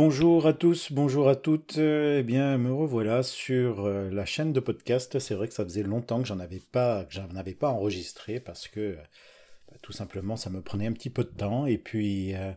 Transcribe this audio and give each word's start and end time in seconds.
Bonjour 0.00 0.46
à 0.46 0.52
tous, 0.52 0.92
bonjour 0.92 1.28
à 1.28 1.34
toutes. 1.34 1.76
Eh 1.76 2.22
bien, 2.22 2.56
me 2.56 2.72
revoilà 2.72 3.24
sur 3.24 3.84
euh, 3.84 4.08
la 4.12 4.24
chaîne 4.24 4.52
de 4.52 4.60
podcast. 4.60 5.18
C'est 5.18 5.34
vrai 5.34 5.48
que 5.48 5.54
ça 5.54 5.64
faisait 5.64 5.82
longtemps 5.82 6.22
que 6.22 6.28
j'en 6.28 6.38
avais 6.38 6.60
pas, 6.70 7.04
avais 7.36 7.54
pas 7.54 7.70
enregistré 7.70 8.38
parce 8.38 8.68
que 8.68 8.94
bah, 8.94 9.76
tout 9.82 9.90
simplement 9.90 10.36
ça 10.36 10.50
me 10.50 10.62
prenait 10.62 10.86
un 10.86 10.92
petit 10.92 11.10
peu 11.10 11.24
de 11.24 11.36
temps 11.36 11.66
et 11.66 11.78
puis 11.78 12.32
euh, 12.36 12.52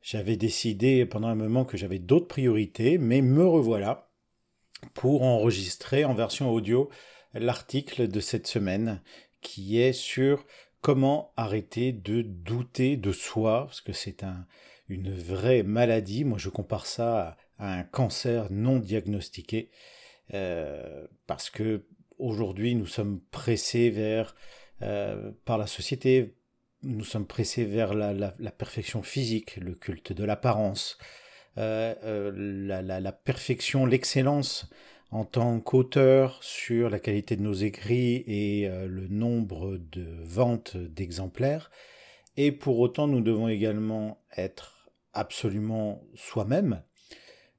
j'avais 0.00 0.36
décidé 0.36 1.04
pendant 1.04 1.28
un 1.28 1.34
moment 1.34 1.66
que 1.66 1.76
j'avais 1.76 1.98
d'autres 1.98 2.28
priorités, 2.28 2.96
mais 2.96 3.20
me 3.20 3.46
revoilà 3.46 4.08
pour 4.94 5.24
enregistrer 5.24 6.06
en 6.06 6.14
version 6.14 6.50
audio 6.50 6.88
l'article 7.34 8.08
de 8.08 8.20
cette 8.20 8.46
semaine 8.46 9.02
qui 9.42 9.78
est 9.78 9.92
sur 9.92 10.46
comment 10.80 11.34
arrêter 11.36 11.92
de 11.92 12.22
douter 12.22 12.96
de 12.96 13.12
soi 13.12 13.66
parce 13.66 13.82
que 13.82 13.92
c'est 13.92 14.24
un 14.24 14.46
une 14.88 15.12
vraie 15.12 15.62
maladie. 15.62 16.24
Moi, 16.24 16.38
je 16.38 16.48
compare 16.48 16.86
ça 16.86 17.36
à, 17.58 17.78
un 17.78 17.84
cancer 17.84 18.50
non 18.50 18.78
diagnostiqué, 18.78 19.70
euh, 20.34 21.06
parce 21.26 21.50
que 21.50 21.86
aujourd'hui, 22.18 22.74
nous 22.74 22.86
sommes 22.86 23.20
pressés 23.30 23.90
vers, 23.90 24.34
euh, 24.82 25.30
par 25.44 25.58
la 25.58 25.66
société, 25.66 26.34
nous 26.82 27.04
sommes 27.04 27.26
pressés 27.26 27.64
vers 27.64 27.94
la, 27.94 28.32
perfection 28.50 29.02
physique, 29.02 29.56
le 29.56 29.74
culte 29.74 30.12
de 30.12 30.24
l'apparence, 30.24 30.98
euh, 31.58 32.32
la, 32.34 33.12
perfection, 33.12 33.86
l'excellence 33.86 34.68
en 35.12 35.24
tant 35.24 35.60
qu'auteur 35.60 36.42
sur 36.42 36.90
la 36.90 36.98
qualité 36.98 37.36
de 37.36 37.42
nos 37.42 37.52
écrits 37.52 38.24
et 38.26 38.68
le 38.68 39.06
nombre 39.08 39.76
de 39.76 40.06
ventes 40.24 40.76
d'exemplaires. 40.76 41.70
Et 42.36 42.52
pour 42.52 42.78
autant, 42.78 43.06
nous 43.06 43.20
devons 43.20 43.48
également 43.48 44.22
être 44.36 44.90
absolument 45.12 46.02
soi-même, 46.14 46.82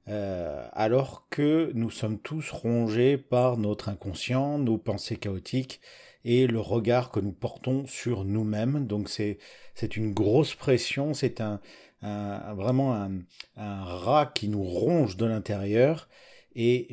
euh, 0.08 0.66
alors 0.72 1.28
que 1.30 1.70
nous 1.74 1.90
sommes 1.90 2.18
tous 2.18 2.50
rongés 2.50 3.16
par 3.16 3.56
notre 3.56 3.88
inconscient, 3.88 4.58
nos 4.58 4.76
pensées 4.76 5.16
chaotiques 5.16 5.80
et 6.24 6.46
le 6.46 6.60
regard 6.60 7.10
que 7.10 7.20
nous 7.20 7.32
portons 7.32 7.86
sur 7.86 8.24
nous-mêmes. 8.24 8.86
Donc 8.86 9.08
c'est 9.08 9.96
une 9.96 10.12
grosse 10.12 10.54
pression, 10.54 11.14
c'est 11.14 11.40
un, 11.40 11.60
vraiment 12.02 12.94
un, 12.94 13.20
un, 13.56 13.84
rat 13.84 14.26
qui 14.26 14.48
nous 14.48 14.64
ronge 14.64 15.16
de 15.16 15.26
l'intérieur. 15.26 16.08
Et 16.56 16.88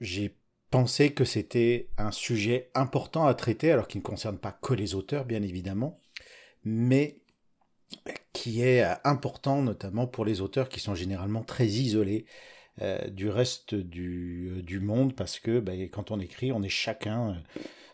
j'ai 0.00 0.36
pensé 0.70 1.12
que 1.12 1.24
c'était 1.24 1.90
un 1.96 2.10
sujet 2.10 2.70
important 2.74 3.26
à 3.26 3.34
traiter, 3.34 3.70
alors 3.70 3.86
qu'il 3.86 4.00
ne 4.00 4.06
concerne 4.06 4.38
pas 4.38 4.52
que 4.52 4.74
les 4.74 4.94
auteurs, 4.94 5.24
bien 5.24 5.42
évidemment, 5.42 6.00
mais 6.64 7.18
qui 8.32 8.62
est 8.62 8.82
euh, 8.84 8.94
important 9.04 9.62
notamment 9.62 10.06
pour 10.06 10.24
les 10.24 10.40
auteurs 10.40 10.68
qui 10.68 10.80
sont 10.80 10.94
généralement 10.94 11.42
très 11.42 11.66
isolés 11.66 12.26
euh, 12.82 12.98
du 13.08 13.28
reste 13.28 13.74
du, 13.74 14.52
euh, 14.56 14.62
du, 14.62 14.80
monde 14.80 15.14
parce 15.14 15.38
que 15.38 15.60
bah, 15.60 15.72
quand 15.92 16.10
on 16.10 16.20
écrit, 16.20 16.52
on 16.52 16.62
est 16.62 16.68
chacun 16.68 17.42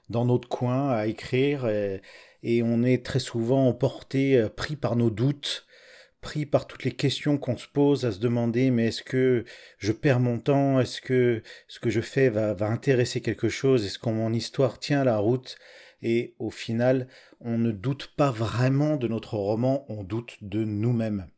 dans 0.08 0.24
notre 0.24 0.48
coin 0.48 0.90
à 0.90 1.06
écrire 1.06 1.68
et, 1.68 2.62
on 2.62 2.82
est 2.82 3.04
très 3.04 3.18
souvent 3.20 3.68
emporté, 3.68 4.48
pris 4.56 4.74
par 4.74 4.96
nos 4.96 5.10
doutes, 5.10 5.66
pris 6.22 6.46
par 6.46 6.66
toutes 6.66 6.84
les 6.84 6.92
questions 6.92 7.36
qu'on 7.36 7.56
se 7.56 7.68
pose 7.68 8.06
à 8.06 8.12
se 8.12 8.18
demander 8.18 8.70
mais 8.70 8.86
est-ce 8.86 9.02
que 9.02 9.44
je 9.78 9.92
perds 9.92 10.20
mon 10.20 10.38
temps? 10.38 10.80
Est-ce 10.80 11.00
que 11.00 11.42
ce 11.68 11.78
que 11.78 11.90
je 11.90 12.00
fais 12.00 12.30
va, 12.30 12.54
va 12.54 12.66
intéresser 12.68 13.20
quelque 13.20 13.50
chose? 13.50 13.84
Est-ce 13.84 13.98
que 13.98 14.08
mon 14.08 14.32
histoire 14.32 14.78
tient 14.78 15.04
la 15.04 15.18
route? 15.18 15.58
Et 16.02 16.34
au 16.38 16.50
final, 16.50 17.08
on 17.40 17.58
ne 17.58 17.72
doute 17.72 18.12
pas 18.16 18.30
vraiment 18.30 18.96
de 18.96 19.08
notre 19.08 19.34
roman, 19.34 19.84
on 19.88 20.04
doute 20.04 20.38
de 20.42 20.64
nous-mêmes. 20.64 21.28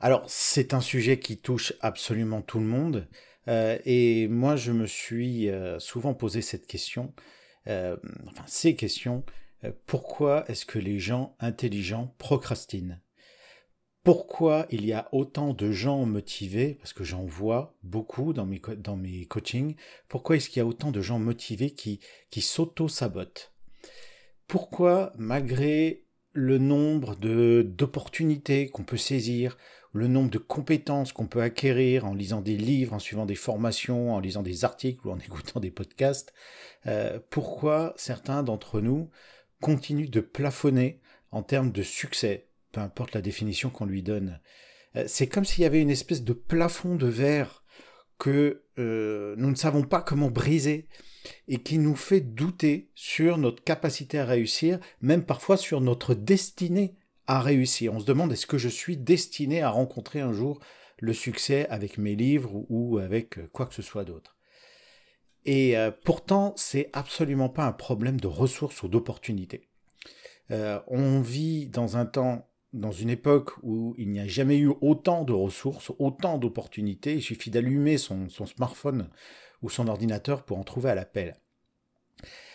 Alors, 0.00 0.24
c'est 0.28 0.74
un 0.74 0.80
sujet 0.80 1.18
qui 1.18 1.38
touche 1.38 1.74
absolument 1.80 2.42
tout 2.42 2.58
le 2.58 2.66
monde, 2.66 3.08
euh, 3.48 3.78
et 3.84 4.28
moi, 4.28 4.56
je 4.56 4.72
me 4.72 4.86
suis 4.86 5.48
euh, 5.48 5.78
souvent 5.78 6.14
posé 6.14 6.42
cette 6.42 6.66
question, 6.66 7.12
euh, 7.68 7.96
enfin, 8.28 8.44
ces 8.46 8.76
questions, 8.76 9.24
pourquoi 9.86 10.44
est-ce 10.48 10.66
que 10.66 10.80
les 10.80 10.98
gens 10.98 11.36
intelligents 11.38 12.14
procrastinent? 12.18 12.98
Pourquoi 14.04 14.66
il 14.70 14.84
y 14.84 14.92
a 14.92 15.08
autant 15.12 15.54
de 15.54 15.70
gens 15.70 16.04
motivés, 16.06 16.74
parce 16.80 16.92
que 16.92 17.04
j'en 17.04 17.24
vois 17.24 17.76
beaucoup 17.84 18.32
dans 18.32 18.46
mes, 18.46 19.26
coachings, 19.26 19.76
pourquoi 20.08 20.36
est-ce 20.36 20.50
qu'il 20.50 20.60
y 20.60 20.62
a 20.64 20.66
autant 20.66 20.90
de 20.90 21.00
gens 21.00 21.20
motivés 21.20 21.70
qui, 21.70 22.00
qui 22.30 22.40
s'auto-sabotent? 22.40 23.52
Pourquoi, 24.48 25.12
malgré 25.16 26.04
le 26.32 26.58
nombre 26.58 27.14
d'opportunités 27.14 28.68
qu'on 28.70 28.84
peut 28.84 28.96
saisir, 28.96 29.56
le 29.92 30.08
nombre 30.08 30.30
de 30.30 30.38
compétences 30.38 31.12
qu'on 31.12 31.26
peut 31.26 31.42
acquérir 31.42 32.06
en 32.06 32.14
lisant 32.14 32.40
des 32.40 32.56
livres, 32.56 32.94
en 32.94 32.98
suivant 32.98 33.26
des 33.26 33.34
formations, 33.34 34.14
en 34.14 34.20
lisant 34.20 34.42
des 34.42 34.64
articles 34.64 35.06
ou 35.06 35.10
en 35.10 35.18
écoutant 35.20 35.60
des 35.60 35.70
podcasts, 35.70 36.32
euh, 36.86 37.20
pourquoi 37.30 37.94
certains 37.96 38.42
d'entre 38.42 38.80
nous 38.80 39.10
continuent 39.60 40.10
de 40.10 40.20
plafonner 40.20 41.00
en 41.30 41.42
termes 41.42 41.70
de 41.70 41.82
succès? 41.82 42.48
Peu 42.72 42.80
importe 42.80 43.14
la 43.14 43.20
définition 43.20 43.70
qu'on 43.70 43.86
lui 43.86 44.02
donne. 44.02 44.40
Euh, 44.96 45.04
c'est 45.06 45.26
comme 45.26 45.44
s'il 45.44 45.62
y 45.62 45.66
avait 45.66 45.80
une 45.80 45.90
espèce 45.90 46.24
de 46.24 46.32
plafond 46.32 46.96
de 46.96 47.06
verre 47.06 47.62
que 48.18 48.64
euh, 48.78 49.34
nous 49.36 49.50
ne 49.50 49.56
savons 49.56 49.82
pas 49.82 50.00
comment 50.00 50.30
briser 50.30 50.88
et 51.48 51.58
qui 51.58 51.78
nous 51.78 51.96
fait 51.96 52.20
douter 52.20 52.90
sur 52.94 53.38
notre 53.38 53.62
capacité 53.62 54.18
à 54.18 54.24
réussir, 54.24 54.80
même 55.00 55.24
parfois 55.24 55.56
sur 55.56 55.80
notre 55.80 56.14
destinée 56.14 56.96
à 57.26 57.40
réussir. 57.40 57.94
On 57.94 58.00
se 58.00 58.04
demande 58.04 58.32
est-ce 58.32 58.46
que 58.46 58.58
je 58.58 58.68
suis 58.68 58.96
destiné 58.96 59.62
à 59.62 59.70
rencontrer 59.70 60.20
un 60.20 60.32
jour 60.32 60.60
le 60.98 61.12
succès 61.12 61.68
avec 61.68 61.98
mes 61.98 62.14
livres 62.14 62.64
ou 62.68 62.98
avec 62.98 63.50
quoi 63.52 63.66
que 63.66 63.74
ce 63.74 63.82
soit 63.82 64.04
d'autre? 64.04 64.36
Et 65.44 65.76
euh, 65.76 65.90
pourtant, 65.90 66.54
c'est 66.56 66.90
absolument 66.92 67.48
pas 67.48 67.64
un 67.64 67.72
problème 67.72 68.20
de 68.20 68.28
ressources 68.28 68.82
ou 68.82 68.88
d'opportunités. 68.88 69.68
on 70.50 71.20
vit 71.20 71.68
dans 71.68 71.96
un 71.96 72.06
temps 72.06 72.51
dans 72.72 72.92
une 72.92 73.10
époque 73.10 73.52
où 73.62 73.94
il 73.98 74.08
n'y 74.08 74.20
a 74.20 74.26
jamais 74.26 74.56
eu 74.56 74.72
autant 74.80 75.24
de 75.24 75.32
ressources, 75.32 75.92
autant 75.98 76.38
d'opportunités, 76.38 77.14
il 77.14 77.22
suffit 77.22 77.50
d'allumer 77.50 77.98
son, 77.98 78.28
smartphone 78.28 79.08
ou 79.62 79.70
son 79.70 79.88
ordinateur 79.88 80.44
pour 80.44 80.58
en 80.58 80.64
trouver 80.64 80.90
à 80.90 80.94
l'appel. 80.94 81.36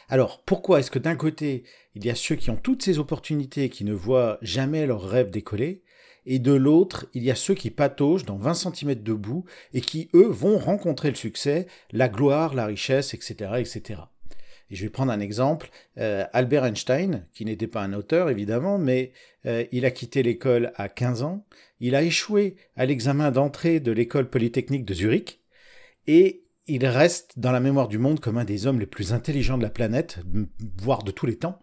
Alors, 0.09 0.41
pourquoi 0.43 0.79
est-ce 0.79 0.91
que 0.91 0.99
d'un 0.99 1.15
côté, 1.15 1.63
il 1.93 2.05
y 2.05 2.09
a 2.09 2.15
ceux 2.15 2.35
qui 2.35 2.49
ont 2.49 2.55
toutes 2.55 2.83
ces 2.83 2.97
opportunités 2.97 3.65
et 3.65 3.69
qui 3.69 3.83
ne 3.83 3.93
voient 3.93 4.37
jamais 4.41 4.85
leurs 4.85 5.03
rêves 5.03 5.31
décoller, 5.31 5.83
et 6.25 6.39
de 6.39 6.53
l'autre, 6.53 7.07
il 7.13 7.23
y 7.23 7.31
a 7.31 7.35
ceux 7.35 7.53
qui 7.53 7.71
pataugent 7.71 8.25
dans 8.25 8.37
20 8.37 8.53
cm 8.53 8.95
de 8.95 9.13
boue 9.13 9.45
et 9.73 9.81
qui, 9.81 10.09
eux, 10.13 10.27
vont 10.27 10.57
rencontrer 10.57 11.09
le 11.09 11.15
succès, 11.15 11.67
la 11.91 12.09
gloire, 12.09 12.53
la 12.53 12.65
richesse, 12.65 13.13
etc., 13.13 13.51
etc. 13.59 14.01
Et 14.69 14.75
je 14.75 14.83
vais 14.83 14.89
prendre 14.89 15.11
un 15.11 15.19
exemple. 15.19 15.69
Euh, 15.97 16.25
Albert 16.33 16.65
Einstein, 16.65 17.25
qui 17.33 17.45
n'était 17.45 17.67
pas 17.67 17.83
un 17.83 17.93
auteur 17.93 18.29
évidemment, 18.29 18.77
mais 18.77 19.11
euh, 19.45 19.65
il 19.71 19.85
a 19.85 19.91
quitté 19.91 20.23
l'école 20.23 20.71
à 20.75 20.89
15 20.89 21.23
ans. 21.23 21.45
Il 21.79 21.95
a 21.95 22.03
échoué 22.03 22.55
à 22.75 22.85
l'examen 22.85 23.31
d'entrée 23.31 23.79
de 23.79 23.91
l'école 23.91 24.29
polytechnique 24.29 24.85
de 24.85 24.93
Zurich. 24.93 25.41
Et 26.07 26.43
il 26.67 26.85
reste 26.85 27.39
dans 27.39 27.51
la 27.51 27.59
mémoire 27.59 27.87
du 27.87 27.97
monde 27.97 28.19
comme 28.19 28.37
un 28.37 28.43
des 28.43 28.67
hommes 28.67 28.79
les 28.79 28.85
plus 28.85 29.13
intelligents 29.13 29.57
de 29.57 29.63
la 29.63 29.69
planète, 29.69 30.19
voire 30.81 31.03
de 31.03 31.11
tous 31.11 31.25
les 31.25 31.37
temps, 31.37 31.61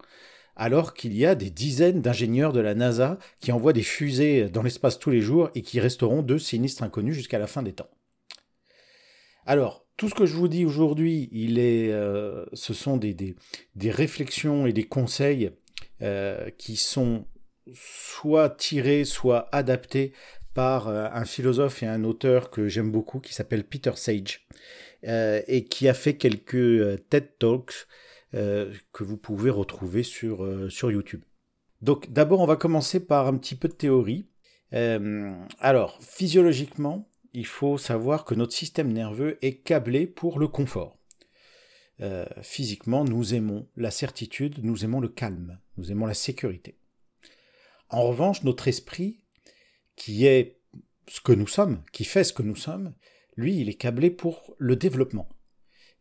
alors 0.57 0.95
qu'il 0.95 1.15
y 1.15 1.27
a 1.27 1.35
des 1.35 1.51
dizaines 1.51 2.01
d'ingénieurs 2.01 2.53
de 2.53 2.61
la 2.61 2.75
NASA 2.75 3.19
qui 3.41 3.53
envoient 3.53 3.73
des 3.75 3.83
fusées 3.83 4.49
dans 4.49 4.63
l'espace 4.63 4.99
tous 4.99 5.11
les 5.11 5.21
jours 5.21 5.51
et 5.55 5.63
qui 5.63 5.81
resteront 5.81 6.23
de 6.23 6.39
sinistres 6.39 6.83
inconnus 6.83 7.15
jusqu'à 7.15 7.39
la 7.39 7.47
fin 7.47 7.63
des 7.63 7.73
temps. 7.73 7.91
Alors, 9.47 9.84
tout 9.97 10.09
ce 10.09 10.15
que 10.15 10.27
je 10.27 10.35
vous 10.35 10.49
dis 10.49 10.65
aujourd'hui, 10.65 11.29
il 11.33 11.59
est, 11.59 11.93
euh, 11.93 12.45
ce 12.53 12.75
sont 12.75 12.97
des, 12.97 13.37
réflexions 13.91 14.67
et 14.67 14.73
des 14.73 14.85
conseils 14.85 15.51
euh, 16.03 16.51
qui 16.59 16.77
sont 16.77 17.27
soit 17.73 18.51
tirés, 18.51 19.05
soit 19.05 19.49
adaptés 19.53 20.13
par 20.53 20.89
euh, 20.89 21.07
un 21.13 21.25
philosophe 21.25 21.83
et 21.83 21.87
un 21.87 22.05
auteur 22.05 22.51
que 22.51 22.69
j'aime 22.69 22.91
beaucoup 22.91 23.21
qui 23.21 23.35
s'appelle 23.35 23.65
Peter 23.65 23.93
Sage 23.95 24.47
et 25.07 25.67
qui 25.67 25.87
a 25.87 25.93
fait 25.93 26.17
quelques 26.17 27.07
TED 27.11 27.39
Talks 27.39 27.87
que 28.33 29.05
vous 29.05 29.19
pouvez 29.19 29.51
retrouver 29.51 30.03
sur 30.03 30.41
YouTube. 30.71 31.21
Donc 31.83 32.11
d'abord, 32.11 32.41
on 32.41 32.47
va 32.47 32.57
commencer 32.57 33.01
par 33.01 33.27
un 33.27 33.37
petit 33.37 33.55
peu 33.55 33.69
de 33.69 33.75
théorie. 33.75 34.27
alors, 35.61 35.99
physiologiquement, 36.01 37.07
il 37.35 37.47
faut 37.47 37.79
savoir 37.79 38.25
que 38.25 38.35
notre 38.35 38.53
système 38.53 38.93
nerveux 38.93 39.39
est 39.43 39.57
câblé 39.57 40.07
pour 40.07 40.39
le 40.39 40.49
confort. 40.49 40.97
Euh, 42.01 42.25
physiquement, 42.43 43.05
nous 43.05 43.35
aimons 43.35 43.69
la 43.77 43.91
certitude, 43.91 44.61
nous 44.63 44.85
aimons 44.85 45.01
le 45.01 45.09
calme, 45.09 45.59
nous 45.77 45.91
aimons 45.91 46.07
la 46.07 46.15
sécurité. 46.15 46.79
En 47.91 48.03
revanche, 48.03 48.45
notre 48.45 48.69
esprit, 48.69 49.21
qui 49.97 50.27
est 50.27 50.61
ce 51.09 51.21
que 51.21 51.33
nous 51.33 51.47
sommes, 51.47 51.83
qui 51.93 52.05
fait 52.05 52.25
ce 52.25 52.33
que 52.33 52.43
nous 52.43 52.57
sommes, 52.57 52.95
lui, 53.37 53.61
il 53.61 53.69
est 53.69 53.75
câblé 53.75 54.11
pour 54.11 54.55
le 54.59 54.77
développement. 54.77 55.29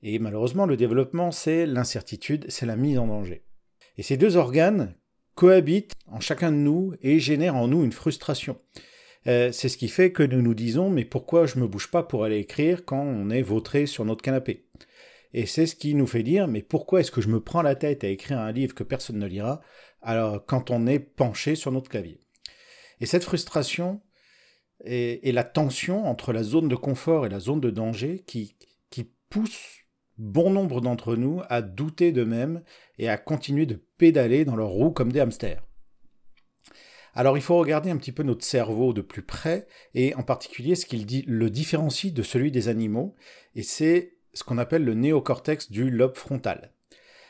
Et 0.04 0.20
malheureusement, 0.20 0.66
le 0.66 0.78
développement, 0.78 1.32
c'est 1.32 1.66
l'incertitude, 1.66 2.46
c'est 2.50 2.66
la 2.66 2.76
mise 2.76 3.00
en 3.00 3.08
danger. 3.08 3.44
Et 3.98 4.04
ces 4.04 4.18
deux 4.18 4.38
organes 4.38 4.96
cohabitent 5.36 5.94
en 6.08 6.20
chacun 6.20 6.52
de 6.52 6.58
nous 6.58 6.94
et 7.02 7.20
génèrent 7.20 7.56
en 7.56 7.68
nous 7.68 7.84
une 7.84 7.92
frustration. 7.92 8.60
Euh, 9.28 9.52
c'est 9.52 9.70
ce 9.70 9.78
qui 9.78 9.88
fait 9.88 10.12
que 10.12 10.24
nous 10.24 10.42
nous 10.42 10.54
disons 10.54 10.90
mais 10.90 11.06
pourquoi 11.06 11.46
je 11.46 11.58
me 11.58 11.68
bouge 11.68 11.90
pas 11.90 12.04
pour 12.04 12.26
aller 12.26 12.40
écrire 12.40 12.84
quand 12.84 13.02
on 13.02 13.30
est 13.30 13.42
vautré 13.42 13.86
sur 13.86 14.06
notre 14.06 14.22
canapé? 14.22 14.66
Et 15.34 15.46
c'est 15.46 15.66
ce 15.66 15.76
qui 15.76 15.96
nous 15.96 16.08
fait 16.08 16.24
dire 16.24 16.48
mais 16.48 16.62
pourquoi 16.62 17.00
est-ce 17.00 17.12
que 17.12 17.22
je 17.22 17.30
me 17.30 17.40
prends 17.40 17.62
la 17.62 17.76
tête 17.76 18.04
à 18.04 18.10
écrire 18.10 18.40
un 18.40 18.52
livre 18.52 18.76
que 18.76 18.84
personne 18.84 19.20
ne 19.20 19.28
lira 19.28 19.62
alors 20.02 20.46
quand 20.46 20.72
on 20.72 20.88
est 20.88 21.00
penché 21.00 21.56
sur 21.56 21.72
notre 21.72 21.90
clavier? 21.90 22.20
Et 23.00 23.06
cette 23.06 23.24
frustration 23.24 24.02
et, 24.86 25.32
la 25.32 25.44
tension 25.44 26.06
entre 26.06 26.34
la 26.34 26.44
zone 26.44 26.68
de 26.68 26.76
confort 26.76 27.26
et 27.26 27.30
la 27.30 27.40
zone 27.40 27.62
de 27.62 27.70
danger 27.70 28.24
qui, 28.28 28.58
qui 28.90 29.12
pousse 29.30 29.84
bon 30.18 30.50
nombre 30.50 30.82
d'entre 30.82 31.16
nous 31.16 31.42
à 31.50 31.62
douter 31.62 32.12
d'eux-mêmes 32.12 32.64
et 32.98 33.10
à 33.10 33.18
continuer 33.18 33.66
de 33.66 33.82
pédaler 33.98 34.46
dans 34.46 34.56
leur 34.56 34.70
roue 34.70 34.92
comme 34.92 35.12
des 35.12 35.22
hamsters. 35.22 35.64
Alors 37.16 37.38
il 37.38 37.44
faut 37.44 37.58
regarder 37.58 37.92
un 37.92 37.98
petit 37.98 38.12
peu 38.12 38.24
notre 38.24 38.44
cerveau 38.44 38.92
de 38.92 39.02
plus 39.02 39.22
près 39.22 39.68
et 39.94 40.16
en 40.16 40.24
particulier 40.24 40.76
ce 40.76 40.86
qu'il 40.86 41.06
dit 41.06 41.24
le 41.28 41.50
différencie 41.50 42.12
de 42.12 42.24
celui 42.24 42.52
des 42.52 42.70
animaux 42.70 43.16
et 43.56 43.64
c'est 43.64 44.16
ce 44.34 44.44
qu'on 44.44 44.58
appelle 44.58 44.84
le 44.84 44.96
néocortex 44.96 45.72
du 45.72 45.92
lobe 45.92 46.16
frontal. 46.16 46.72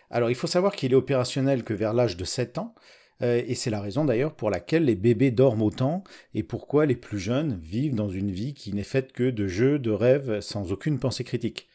Alors 0.09 0.29
il 0.29 0.35
faut 0.35 0.47
savoir 0.47 0.75
qu'il 0.75 0.93
est 0.93 0.95
opérationnel 0.95 1.63
que 1.63 1.73
vers 1.73 1.93
l'âge 1.93 2.15
de 2.15 2.23
7 2.23 2.59
ans 2.59 2.75
euh, 3.21 3.43
et 3.45 3.55
c'est 3.55 3.69
la 3.69 3.81
raison 3.81 4.05
d'ailleurs 4.05 4.35
pour 4.35 4.49
laquelle 4.49 4.85
les 4.85 4.95
bébés 4.95 5.31
dorment 5.31 5.63
autant 5.63 6.03
et 6.33 6.43
pourquoi 6.43 6.85
les 6.85 6.95
plus 6.95 7.19
jeunes 7.19 7.59
vivent 7.61 7.95
dans 7.95 8.09
une 8.09 8.31
vie 8.31 8.53
qui 8.53 8.73
n'est 8.73 8.83
faite 8.83 9.11
que 9.11 9.29
de 9.29 9.47
jeux, 9.47 9.79
de 9.79 9.91
rêves 9.91 10.39
sans 10.39 10.71
aucune 10.71 10.99
pensée 10.99 11.25
critique. 11.25 11.67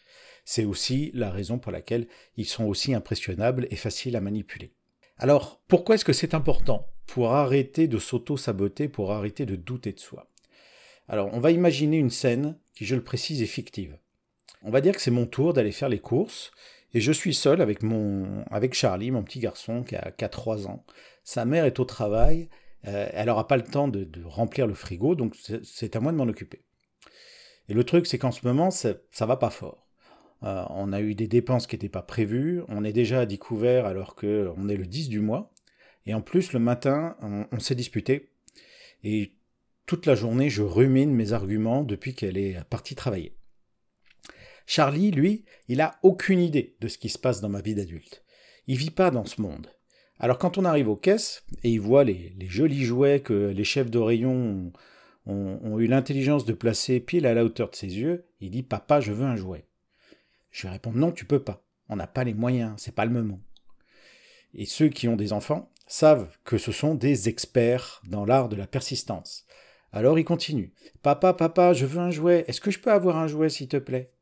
C'est 0.46 0.64
aussi 0.64 1.10
la 1.12 1.30
raison 1.30 1.58
pour 1.58 1.72
laquelle 1.72 2.06
ils 2.38 2.46
sont 2.46 2.64
aussi 2.64 2.94
impressionnables 2.94 3.66
et 3.70 3.76
faciles 3.76 4.16
à 4.16 4.22
manipuler. 4.22 4.72
Alors, 5.18 5.60
pourquoi 5.68 5.96
est-ce 5.96 6.06
que 6.06 6.14
c'est 6.14 6.32
important? 6.32 6.88
Pour 7.08 7.32
arrêter 7.32 7.88
de 7.88 7.98
s'auto-saboter, 7.98 8.86
pour 8.86 9.12
arrêter 9.12 9.46
de 9.46 9.56
douter 9.56 9.92
de 9.92 9.98
soi 9.98 10.30
Alors, 11.08 11.30
on 11.32 11.40
va 11.40 11.50
imaginer 11.50 11.96
une 11.96 12.10
scène 12.10 12.58
qui, 12.74 12.84
je 12.84 12.94
le 12.94 13.02
précise, 13.02 13.42
est 13.42 13.46
fictive. 13.46 13.98
On 14.62 14.70
va 14.70 14.82
dire 14.82 14.94
que 14.94 15.00
c'est 15.00 15.10
mon 15.10 15.26
tour 15.26 15.54
d'aller 15.54 15.72
faire 15.72 15.88
les 15.88 16.00
courses 16.00 16.52
et 16.92 17.00
je 17.00 17.10
suis 17.10 17.34
seul 17.34 17.60
avec 17.62 17.82
mon 17.82 18.44
avec 18.50 18.74
Charlie, 18.74 19.10
mon 19.10 19.22
petit 19.22 19.40
garçon 19.40 19.82
qui 19.82 19.96
a, 19.96 20.28
3 20.28 20.68
ans. 20.68 20.84
Sa 21.24 21.46
mère 21.46 21.64
est 21.64 21.80
au 21.80 21.84
travail, 21.84 22.50
euh, 22.86 23.08
elle 23.12 23.26
n'aura 23.26 23.48
pas 23.48 23.56
le 23.56 23.64
temps 23.64 23.88
de, 23.88 24.04
de, 24.04 24.22
remplir 24.24 24.66
le 24.66 24.74
frigo, 24.74 25.14
donc 25.14 25.34
c'est 25.64 25.96
à 25.96 26.00
moi 26.00 26.12
de 26.12 26.16
m'en 26.16 26.24
occuper. 26.24 26.62
Et 27.68 27.74
le 27.74 27.84
truc, 27.84 28.06
c'est 28.06 28.18
qu'en 28.18 28.32
ce 28.32 28.46
moment, 28.46 28.70
ça, 28.70 28.94
ça 29.10 29.26
va 29.26 29.36
pas 29.36 29.50
fort. 29.50 29.88
Euh, 30.42 30.64
on 30.70 30.92
a 30.92 31.00
eu 31.00 31.14
des 31.14 31.26
dépenses 31.26 31.66
qui 31.66 31.74
n'étaient 31.74 31.88
pas 31.88 32.02
prévues, 32.02 32.62
on 32.68 32.84
est 32.84 32.92
déjà 32.92 33.20
à 33.20 33.26
découvert 33.26 33.86
alors 33.86 34.14
qu'on 34.14 34.68
est 34.68 34.76
le 34.76 34.86
10 34.86 35.08
du 35.08 35.20
mois, 35.20 35.52
et 36.08 36.14
en 36.14 36.22
plus 36.22 36.52
le 36.52 36.58
matin 36.58 37.16
on, 37.20 37.60
s'est 37.60 37.74
disputé, 37.74 38.30
et 39.04 39.34
toute 39.86 40.06
la 40.06 40.14
journée 40.14 40.50
je 40.50 40.62
rumine 40.62 41.14
mes 41.14 41.32
arguments 41.32 41.84
depuis 41.84 42.14
qu'elle 42.14 42.38
est 42.38 42.64
partie 42.64 42.94
travailler. 42.94 43.36
Charlie, 44.66 45.10
lui, 45.10 45.44
il 45.68 45.80
a 45.80 45.98
aucune 46.02 46.40
idée 46.40 46.76
de 46.80 46.88
ce 46.88 46.98
qui 46.98 47.08
se 47.08 47.18
passe 47.18 47.40
dans 47.40 47.48
ma 47.48 47.60
vie 47.60 47.74
d'adulte. 47.74 48.22
Il 48.66 48.76
vit 48.76 48.90
pas 48.90 49.10
dans 49.10 49.24
ce 49.24 49.40
monde. 49.40 49.70
Alors 50.18 50.38
quand 50.38 50.58
on 50.58 50.64
arrive 50.64 50.88
aux 50.88 50.96
caisses 50.96 51.44
et 51.62 51.70
il 51.70 51.80
voit 51.80 52.04
les, 52.04 52.34
jolis 52.40 52.84
jouets 52.84 53.20
que 53.20 53.50
les 53.50 53.64
chefs 53.64 53.90
de 53.90 53.98
rayon 53.98 54.72
ont 55.26 55.78
eu 55.78 55.86
l'intelligence 55.86 56.46
de 56.46 56.54
placer 56.54 57.00
pile 57.00 57.26
à 57.26 57.34
la 57.34 57.44
hauteur 57.44 57.70
de 57.70 57.76
ses 57.76 57.98
yeux, 57.98 58.26
il 58.40 58.50
dit 58.50 58.62
Papa, 58.62 59.00
je 59.00 59.12
veux 59.12 59.26
un 59.26 59.36
jouet. 59.36 59.66
Je 60.50 60.62
vais 60.62 60.72
répondre 60.72 60.96
non, 60.96 61.12
tu 61.12 61.26
peux 61.26 61.42
pas. 61.42 61.66
On 61.90 61.96
n'a 61.96 62.06
pas 62.06 62.24
les 62.24 62.32
moyens, 62.32 62.74
c'est 62.78 62.94
pas 62.94 63.04
le 63.04 63.10
moment. 63.10 63.40
Et 64.54 64.64
ceux 64.64 64.88
qui 64.88 65.06
ont 65.06 65.16
des 65.16 65.34
enfants 65.34 65.70
savent 65.88 66.36
que 66.44 66.58
ce 66.58 66.70
sont 66.70 66.94
des 66.94 67.28
experts 67.28 68.02
dans 68.06 68.24
l'art 68.24 68.48
de 68.48 68.56
la 68.56 68.66
persistance. 68.66 69.46
Alors 69.90 70.18
ils 70.18 70.24
continuent. 70.24 70.70
Papa, 71.02 71.32
papa, 71.32 71.72
je 71.72 71.86
veux 71.86 72.00
un 72.00 72.10
jouet. 72.10 72.44
Est-ce 72.46 72.60
que 72.60 72.70
je 72.70 72.78
peux 72.78 72.92
avoir 72.92 73.16
un 73.16 73.26
jouet, 73.26 73.48
s'il 73.48 73.68
te 73.68 73.78
plaît? 73.78 74.12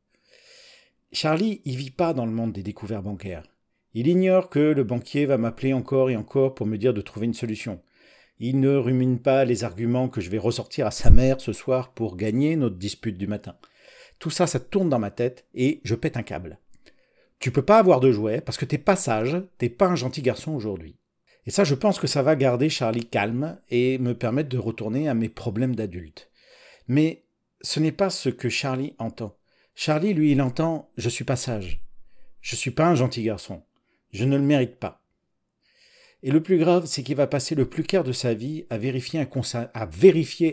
Charlie, 1.11 1.61
il 1.65 1.75
vit 1.75 1.91
pas 1.91 2.13
dans 2.13 2.25
le 2.25 2.31
monde 2.31 2.53
des 2.53 2.63
découvertes 2.63 3.03
bancaires. 3.03 3.43
Il 3.93 4.07
ignore 4.07 4.49
que 4.49 4.59
le 4.59 4.83
banquier 4.83 5.25
va 5.25 5.37
m'appeler 5.37 5.73
encore 5.73 6.09
et 6.09 6.15
encore 6.15 6.55
pour 6.55 6.67
me 6.67 6.77
dire 6.77 6.93
de 6.93 7.01
trouver 7.01 7.25
une 7.25 7.33
solution. 7.33 7.81
Il 8.39 8.59
ne 8.59 8.75
rumine 8.75 9.19
pas 9.19 9.45
les 9.45 9.63
arguments 9.63 10.09
que 10.09 10.21
je 10.21 10.29
vais 10.29 10.37
ressortir 10.37 10.85
à 10.85 10.91
sa 10.91 11.09
mère 11.09 11.41
ce 11.41 11.53
soir 11.53 11.91
pour 11.91 12.15
gagner 12.15 12.55
notre 12.55 12.75
dispute 12.75 13.17
du 13.17 13.27
matin. 13.27 13.55
Tout 14.19 14.29
ça, 14.29 14.47
ça 14.47 14.59
tourne 14.59 14.89
dans 14.89 14.99
ma 14.99 15.11
tête 15.11 15.45
et 15.55 15.81
je 15.83 15.95
pète 15.95 16.17
un 16.17 16.23
câble. 16.23 16.59
Tu 17.39 17.51
peux 17.51 17.63
pas 17.63 17.79
avoir 17.79 17.99
de 17.99 18.11
jouets 18.11 18.41
parce 18.41 18.57
que 18.57 18.65
t'es 18.65 18.77
pas 18.77 18.95
sage, 18.95 19.37
t'es 19.57 19.69
pas 19.69 19.87
un 19.87 19.95
gentil 19.95 20.21
garçon 20.21 20.53
aujourd'hui. 20.53 20.97
Et 21.47 21.51
ça, 21.51 21.63
je 21.63 21.75
pense 21.75 21.97
que 21.97 22.07
ça 22.07 22.21
va 22.21 22.35
garder 22.35 22.69
Charlie 22.69 23.05
calme 23.05 23.57
et 23.69 23.97
me 23.99 24.13
permettre 24.13 24.49
de 24.49 24.57
retourner 24.57 25.07
à 25.07 25.13
mes 25.13 25.29
problèmes 25.29 25.75
d'adulte. 25.75 26.29
Mais 26.89 27.23
ce 27.61 27.79
n'est 27.79 27.93
pas 27.93 28.09
ce 28.09 28.27
que 28.27 28.49
Charlie 28.49 28.93
entend. 28.99 29.37
Charlie, 29.73 30.13
lui, 30.13 30.33
il 30.33 30.41
entend 30.41 30.91
je 30.97 31.07
suis 31.07 31.23
pas 31.23 31.37
sage. 31.37 31.81
Je 32.41 32.57
suis 32.57 32.71
pas 32.71 32.87
un 32.87 32.95
gentil 32.95 33.23
garçon. 33.23 33.63
Je 34.11 34.25
ne 34.25 34.35
le 34.35 34.43
mérite 34.43 34.75
pas. 34.75 35.01
Et 36.21 36.31
le 36.31 36.43
plus 36.43 36.57
grave, 36.57 36.85
c'est 36.85 37.03
qu'il 37.03 37.15
va 37.15 37.27
passer 37.27 37.55
le 37.55 37.69
plus 37.69 37.83
clair 37.83 38.03
de 38.03 38.11
sa 38.11 38.33
vie 38.33 38.65
à 38.69 38.77
vérifier, 38.77 39.21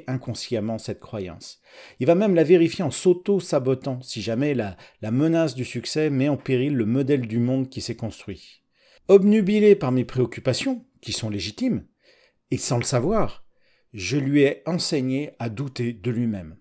inconsciemment 0.06 0.78
cette 0.78 1.00
croyance. 1.00 1.60
Il 1.98 2.06
va 2.06 2.14
même 2.14 2.36
la 2.36 2.44
vérifier 2.44 2.84
en 2.84 2.90
s'auto-sabotant 2.92 4.00
si 4.02 4.22
jamais 4.22 4.54
la 4.54 4.76
menace 5.10 5.56
du 5.56 5.64
succès 5.64 6.10
met 6.10 6.28
en 6.28 6.36
péril 6.36 6.74
le 6.74 6.86
modèle 6.86 7.26
du 7.26 7.40
monde 7.40 7.68
qui 7.68 7.80
s'est 7.80 7.96
construit. 7.96 8.63
Obnubilé 9.08 9.74
par 9.76 9.92
mes 9.92 10.06
préoccupations, 10.06 10.86
qui 11.02 11.12
sont 11.12 11.28
légitimes, 11.28 11.86
et 12.50 12.56
sans 12.56 12.78
le 12.78 12.84
savoir, 12.84 13.44
je 13.92 14.16
lui 14.16 14.42
ai 14.42 14.62
enseigné 14.64 15.32
à 15.38 15.50
douter 15.50 15.92
de 15.92 16.10
lui-même. 16.10 16.56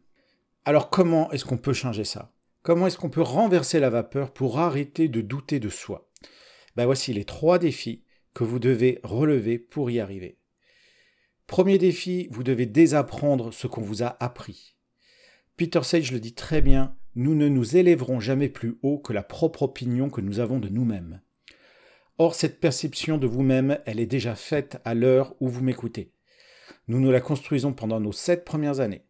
Alors 0.65 0.89
comment 0.89 1.31
est-ce 1.31 1.45
qu'on 1.45 1.57
peut 1.57 1.73
changer 1.73 2.03
ça? 2.03 2.33
Comment 2.61 2.87
est-ce 2.87 2.97
qu'on 2.97 3.09
peut 3.09 3.21
renverser 3.21 3.79
la 3.79 3.89
vapeur 3.89 4.33
pour 4.33 4.59
arrêter 4.59 5.07
de 5.07 5.21
douter 5.21 5.61
de 5.61 5.69
soi? 5.69 6.09
Ben 6.75 6.85
Voici 6.85 7.13
les 7.13 7.23
trois 7.23 7.59
défis 7.59 8.03
que 8.33 8.43
vous 8.43 8.59
devez 8.59 8.99
relever 9.03 9.57
pour 9.57 9.89
y 9.89 10.01
arriver. 10.01 10.37
Premier 11.47 11.77
défi, 11.77 12.27
vous 12.31 12.43
devez 12.43 12.65
désapprendre 12.65 13.53
ce 13.53 13.67
qu'on 13.67 13.81
vous 13.81 14.03
a 14.03 14.17
appris. 14.21 14.75
Peter 15.55 15.83
Sage 15.83 16.11
le 16.11 16.19
dit 16.19 16.33
très 16.33 16.61
bien, 16.61 16.95
nous 17.15 17.35
ne 17.35 17.47
nous 17.47 17.77
élèverons 17.77 18.19
jamais 18.19 18.49
plus 18.49 18.79
haut 18.81 18.97
que 18.97 19.13
la 19.13 19.23
propre 19.23 19.63
opinion 19.63 20.09
que 20.09 20.21
nous 20.21 20.39
avons 20.39 20.59
de 20.59 20.69
nous-mêmes. 20.69 21.21
Or, 22.17 22.35
cette 22.35 22.59
perception 22.59 23.17
de 23.17 23.27
vous-même, 23.27 23.79
elle 23.85 23.99
est 23.99 24.05
déjà 24.05 24.35
faite 24.35 24.79
à 24.85 24.93
l'heure 24.93 25.35
où 25.39 25.49
vous 25.49 25.63
m'écoutez. 25.63 26.11
Nous 26.87 26.99
nous 26.99 27.11
la 27.11 27.21
construisons 27.21 27.73
pendant 27.73 27.99
nos 27.99 28.11
sept 28.11 28.45
premières 28.45 28.79
années, 28.79 29.05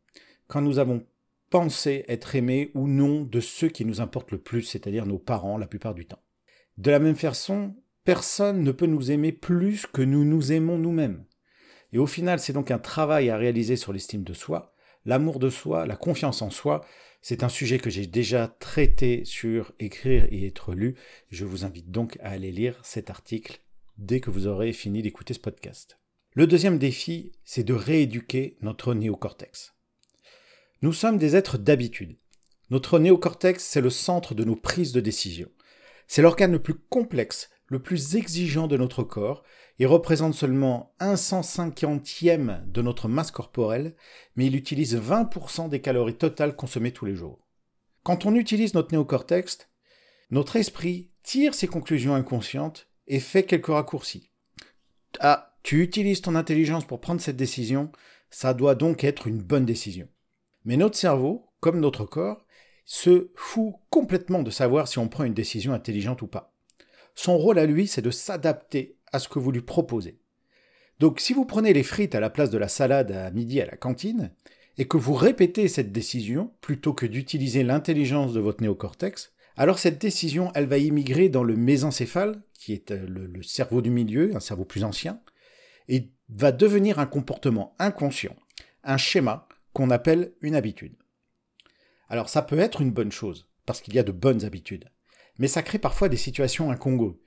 quand 0.48 0.62
nous 0.62 0.80
avons 0.80 1.06
pensé 1.50 2.06
être 2.08 2.36
aimés 2.36 2.72
ou 2.74 2.88
non 2.88 3.24
de 3.24 3.40
ceux 3.40 3.68
qui 3.68 3.86
nous 3.86 4.02
importent 4.02 4.32
le 4.32 4.40
plus, 4.40 4.64
c'est-à-dire 4.64 5.06
nos 5.06 5.20
parents 5.20 5.58
la 5.58 5.68
plupart 5.68 5.94
du 5.94 6.06
temps. 6.06 6.24
De 6.78 6.92
la 6.92 7.00
même 7.00 7.16
façon, 7.16 7.76
Personne 8.04 8.64
ne 8.64 8.74
peut 8.74 8.86
nous 8.86 9.12
aimer 9.12 9.32
plus 9.32 9.86
que 9.86 10.02
nous 10.02 10.26
nous 10.26 10.52
aimons 10.52 10.78
nous-mêmes. 10.78 11.24
Et 11.94 11.98
au 11.98 12.06
final, 12.06 12.40
c'est 12.40 12.52
donc 12.52 12.70
un 12.70 12.80
travail 12.80 13.30
à 13.30 13.38
réaliser 13.38 13.78
sur 13.78 13.94
l'estime 13.94 14.24
de 14.24 14.34
soi, 14.34 14.74
l'amour 15.06 15.40
de 15.40 15.50
soi, 15.50 15.86
la 15.86 15.96
confiance 15.96 16.42
en 16.42 16.50
soi. 16.50 16.84
C'est 17.26 17.44
un 17.44 17.50
sujet 17.50 17.80
que 17.80 17.90
j'ai 17.90 18.06
déjà 18.06 18.50
traité 18.50 19.24
sur 19.24 19.72
écrire 19.80 20.28
et 20.30 20.46
être 20.46 20.74
lu. 20.74 20.96
Je 21.30 21.46
vous 21.46 21.64
invite 21.64 21.90
donc 21.90 22.18
à 22.20 22.32
aller 22.32 22.52
lire 22.52 22.78
cet 22.84 23.10
article 23.10 23.62
dès 23.98 24.20
que 24.20 24.30
vous 24.30 24.46
aurez 24.46 24.74
fini 24.74 25.02
d'écouter 25.02 25.34
ce 25.34 25.40
podcast. 25.40 25.98
Le 26.34 26.48
deuxième 26.48 26.78
défi, 26.78 27.32
c'est 27.46 27.64
de 27.64 27.74
rééduquer 27.74 28.58
notre 28.60 28.94
néocortex. 28.94 29.74
Nous 30.82 30.92
sommes 30.92 31.18
des 31.18 31.38
êtres 31.38 31.58
d'habitude. 31.58 32.18
Notre 32.72 33.00
néocortex, 33.00 33.64
c'est 33.64 33.80
le 33.80 33.90
centre 33.90 34.36
de 34.36 34.44
nos 34.44 34.58
prises 34.58 34.92
de 34.92 35.00
décision. 35.00 35.50
C'est 36.08 36.24
l'organe 36.24 36.52
le 36.52 36.62
plus 36.62 36.76
complexe 36.76 37.50
le 37.68 37.82
plus 37.82 38.18
exigeant 38.18 38.68
de 38.68 38.76
notre 38.76 39.02
corps. 39.02 39.44
Il 39.80 39.88
représente 39.88 40.36
seulement 40.36 40.94
un 41.00 41.16
150e 41.16 42.70
de 42.70 42.82
notre 42.82 43.08
masse 43.08 43.32
corporelle, 43.32 43.96
mais 44.36 44.46
il 44.46 44.56
utilise 44.56 44.96
20% 44.96 45.70
des 45.70 45.82
calories 45.82 46.18
totales 46.18 46.56
consommées 46.56 46.92
tous 46.92 47.06
les 47.06 47.16
jours. 47.16 47.48
Quand 48.04 48.26
on 48.26 48.36
utilise 48.36 48.74
notre 48.74 48.92
néocortex, 48.92 49.70
notre 50.30 50.58
esprit 50.58 51.10
tire 51.24 51.56
ses 51.56 51.68
conclusions 51.68 52.14
inconscientes 52.14 52.88
et 53.08 53.20
fait 53.20 53.44
quelques 53.44 53.68
raccourcis. 53.68 54.30
Ah, 55.20 55.56
tu 55.64 55.82
utilises 55.82 56.22
ton 56.22 56.36
intelligence 56.36 56.86
pour 56.86 57.00
prendre 57.00 57.22
cette 57.22 57.38
décision, 57.38 57.92
ça 58.30 58.54
doit 58.54 58.76
donc 58.76 59.04
être 59.04 59.28
une 59.28 59.42
bonne 59.42 59.66
décision. 59.66 60.08
Mais 60.66 60.78
notre 60.78 60.98
cerveau, 60.98 61.48
comme 61.60 61.80
notre 61.80 62.06
corps, 62.06 62.46
se 62.86 63.32
fout 63.36 63.76
complètement 63.90 64.44
de 64.44 64.52
savoir 64.52 64.88
si 64.88 65.00
on 65.00 65.08
prend 65.08 65.24
une 65.24 65.34
décision 65.34 65.74
intelligente 65.74 66.22
ou 66.22 66.28
pas. 66.28 66.54
Son 67.16 67.38
rôle 67.38 67.60
à 67.60 67.66
lui, 67.66 67.88
c'est 67.88 68.02
de 68.02 68.12
s'adapter 68.12 68.98
à 69.14 69.20
ce 69.20 69.30
que 69.30 69.40
vous 69.40 69.52
lui 69.52 69.62
proposez. 69.62 70.20
Donc 71.00 71.20
si 71.20 71.34
vous 71.34 71.46
prenez 71.46 71.74
les 71.74 71.84
frites 71.84 72.16
à 72.16 72.20
la 72.20 72.30
place 72.30 72.50
de 72.50 72.58
la 72.58 72.68
salade 72.68 73.12
à 73.12 73.32
midi 73.32 73.62
à 73.62 73.66
la 73.66 73.78
cantine, 73.78 74.32
et 74.78 74.88
que 74.88 74.98
vous 74.98 75.14
répétez 75.14 75.68
cette 75.68 75.92
décision, 75.92 76.52
plutôt 76.62 76.94
que 76.94 77.06
d'utiliser 77.06 77.64
l'intelligence 77.64 78.34
de 78.34 78.40
votre 78.40 78.62
néocortex, 78.62 79.32
alors 79.56 79.78
cette 79.78 80.02
décision, 80.02 80.52
elle 80.56 80.66
va 80.66 80.80
immigrer 80.80 81.30
dans 81.30 81.44
le 81.44 81.56
mésencéphale, 81.56 82.42
qui 82.54 82.74
est 82.74 82.92
euh, 82.92 83.06
le, 83.08 83.28
le 83.28 83.44
cerveau 83.44 83.82
du 83.82 83.92
milieu, 83.92 84.36
un 84.36 84.40
cerveau 84.40 84.66
plus 84.66 84.84
ancien, 84.84 85.22
et 85.88 86.12
va 86.30 86.52
devenir 86.52 86.98
un 86.98 87.06
comportement 87.06 87.76
inconscient, 87.78 88.36
un 88.84 88.98
schéma 88.98 89.48
qu'on 89.74 89.92
appelle 89.92 90.34
une 90.42 90.56
habitude. 90.56 90.96
Alors 92.10 92.30
ça 92.30 92.42
peut 92.42 92.60
être 92.60 92.82
une 92.82 92.92
bonne 92.92 93.12
chose, 93.12 93.48
parce 93.66 93.82
qu'il 93.82 93.94
y 93.94 94.00
a 94.00 94.04
de 94.04 94.12
bonnes 94.12 94.44
habitudes, 94.44 94.90
mais 95.38 95.48
ça 95.48 95.62
crée 95.62 95.80
parfois 95.80 96.10
des 96.10 96.18
situations 96.18 96.72
incongrues. 96.72 97.20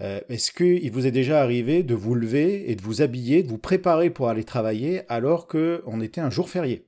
Euh, 0.00 0.20
est-ce 0.28 0.52
qu'il 0.52 0.90
vous 0.92 1.06
est 1.06 1.12
déjà 1.12 1.42
arrivé 1.42 1.82
de 1.82 1.94
vous 1.94 2.14
lever 2.14 2.70
et 2.70 2.76
de 2.76 2.82
vous 2.82 3.02
habiller, 3.02 3.42
de 3.42 3.48
vous 3.48 3.58
préparer 3.58 4.10
pour 4.10 4.28
aller 4.28 4.44
travailler 4.44 5.02
alors 5.08 5.48
qu'on 5.48 6.00
était 6.00 6.20
un 6.20 6.30
jour 6.30 6.48
férié? 6.48 6.86